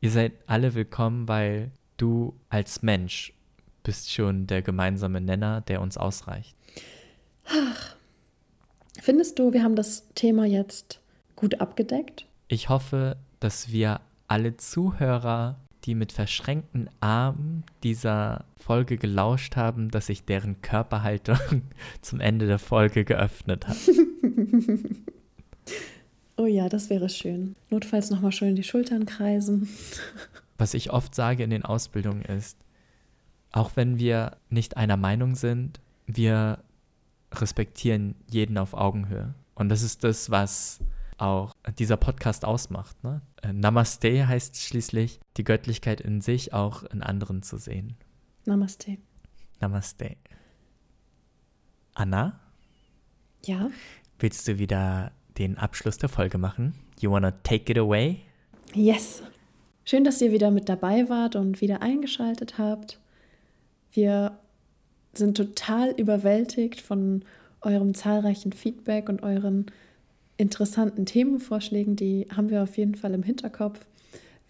Ihr 0.00 0.10
seid 0.10 0.32
alle 0.46 0.74
willkommen, 0.74 1.28
weil 1.28 1.70
du 1.96 2.34
als 2.48 2.82
Mensch 2.82 3.32
bist 3.84 4.12
schon 4.12 4.48
der 4.48 4.62
gemeinsame 4.62 5.20
Nenner, 5.20 5.60
der 5.60 5.80
uns 5.80 5.96
ausreicht. 5.96 6.56
Ach. 7.46 7.94
Findest 9.00 9.38
du, 9.38 9.52
wir 9.52 9.62
haben 9.62 9.76
das 9.76 10.08
Thema 10.14 10.46
jetzt 10.46 11.00
gut 11.36 11.60
abgedeckt? 11.60 12.26
Ich 12.48 12.68
hoffe, 12.68 13.16
dass 13.38 13.70
wir 13.70 14.00
alle 14.26 14.56
Zuhörer, 14.56 15.60
die 15.84 15.94
mit 15.94 16.12
verschränkten 16.12 16.88
Armen 17.00 17.64
dieser 17.82 18.46
Folge 18.56 18.96
gelauscht 18.96 19.56
haben, 19.56 19.90
dass 19.90 20.06
sich 20.06 20.24
deren 20.24 20.62
Körperhaltung 20.62 21.62
zum 22.00 22.20
Ende 22.20 22.46
der 22.46 22.58
Folge 22.58 23.04
geöffnet 23.04 23.68
hat. 23.68 23.76
oh 26.38 26.46
ja, 26.46 26.70
das 26.70 26.88
wäre 26.88 27.10
schön. 27.10 27.54
Notfalls 27.68 28.08
nochmal 28.08 28.32
schön 28.32 28.56
die 28.56 28.62
Schultern 28.62 29.04
kreisen. 29.04 29.68
Was 30.56 30.72
ich 30.72 30.90
oft 30.90 31.14
sage 31.14 31.42
in 31.42 31.50
den 31.50 31.64
Ausbildungen 31.64 32.22
ist, 32.22 32.56
auch 33.54 33.76
wenn 33.76 33.98
wir 33.98 34.36
nicht 34.50 34.76
einer 34.76 34.96
Meinung 34.96 35.36
sind, 35.36 35.80
wir 36.06 36.58
respektieren 37.32 38.16
jeden 38.28 38.58
auf 38.58 38.74
Augenhöhe. 38.74 39.34
Und 39.54 39.68
das 39.68 39.82
ist 39.82 40.02
das, 40.02 40.28
was 40.28 40.80
auch 41.18 41.54
dieser 41.78 41.96
Podcast 41.96 42.44
ausmacht. 42.44 43.02
Ne? 43.04 43.22
Äh, 43.42 43.52
Namaste 43.52 44.26
heißt 44.26 44.56
schließlich, 44.56 45.20
die 45.36 45.44
Göttlichkeit 45.44 46.00
in 46.00 46.20
sich 46.20 46.52
auch 46.52 46.82
in 46.82 47.00
anderen 47.00 47.44
zu 47.44 47.56
sehen. 47.56 47.94
Namaste. 48.44 48.98
Namaste. 49.60 50.16
Anna? 51.94 52.40
Ja? 53.44 53.70
Willst 54.18 54.48
du 54.48 54.58
wieder 54.58 55.12
den 55.38 55.58
Abschluss 55.58 55.96
der 55.96 56.08
Folge 56.08 56.38
machen? 56.38 56.74
You 56.98 57.12
wanna 57.12 57.30
take 57.30 57.70
it 57.70 57.78
away? 57.78 58.20
Yes. 58.74 59.22
Schön, 59.84 60.02
dass 60.02 60.20
ihr 60.20 60.32
wieder 60.32 60.50
mit 60.50 60.68
dabei 60.68 61.08
wart 61.08 61.36
und 61.36 61.60
wieder 61.60 61.82
eingeschaltet 61.82 62.58
habt. 62.58 62.98
Wir 63.94 64.32
sind 65.14 65.36
total 65.36 65.92
überwältigt 65.96 66.80
von 66.80 67.22
eurem 67.60 67.94
zahlreichen 67.94 68.52
Feedback 68.52 69.08
und 69.08 69.22
euren 69.22 69.66
interessanten 70.36 71.06
Themenvorschlägen. 71.06 71.94
Die 71.94 72.26
haben 72.36 72.50
wir 72.50 72.62
auf 72.62 72.76
jeden 72.76 72.96
Fall 72.96 73.14
im 73.14 73.22
Hinterkopf. 73.22 73.86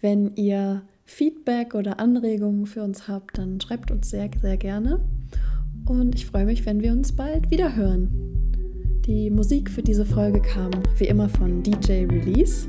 Wenn 0.01 0.35
ihr 0.35 0.81
Feedback 1.05 1.75
oder 1.75 1.99
Anregungen 1.99 2.65
für 2.65 2.83
uns 2.83 3.07
habt, 3.07 3.37
dann 3.37 3.61
schreibt 3.61 3.91
uns 3.91 4.09
sehr, 4.09 4.29
sehr 4.41 4.57
gerne. 4.57 4.99
Und 5.85 6.15
ich 6.15 6.25
freue 6.25 6.45
mich, 6.45 6.65
wenn 6.65 6.81
wir 6.81 6.91
uns 6.91 7.11
bald 7.11 7.51
wieder 7.51 7.75
hören. 7.75 8.09
Die 9.05 9.29
Musik 9.29 9.69
für 9.69 9.83
diese 9.83 10.05
Folge 10.05 10.41
kam 10.41 10.71
wie 10.97 11.05
immer 11.05 11.29
von 11.29 11.61
DJ 11.61 12.05
Release. 12.05 12.67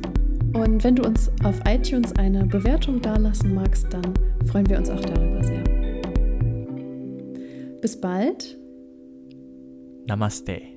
Und 0.53 0.85
wenn 0.85 0.97
du 0.97 1.03
uns 1.03 1.31
auf 1.43 1.59
iTunes 1.67 2.13
eine 2.17 2.45
Bewertung 2.45 3.01
dalassen 3.01 3.55
magst, 3.55 3.87
dann 3.91 4.13
freuen 4.45 4.69
wir 4.69 4.77
uns 4.77 4.91
auch 4.91 5.01
darüber 5.01 5.43
sehr. 5.43 5.76
Bis 7.81 8.01
bald. 8.01 8.59
Namaste. 10.07 10.76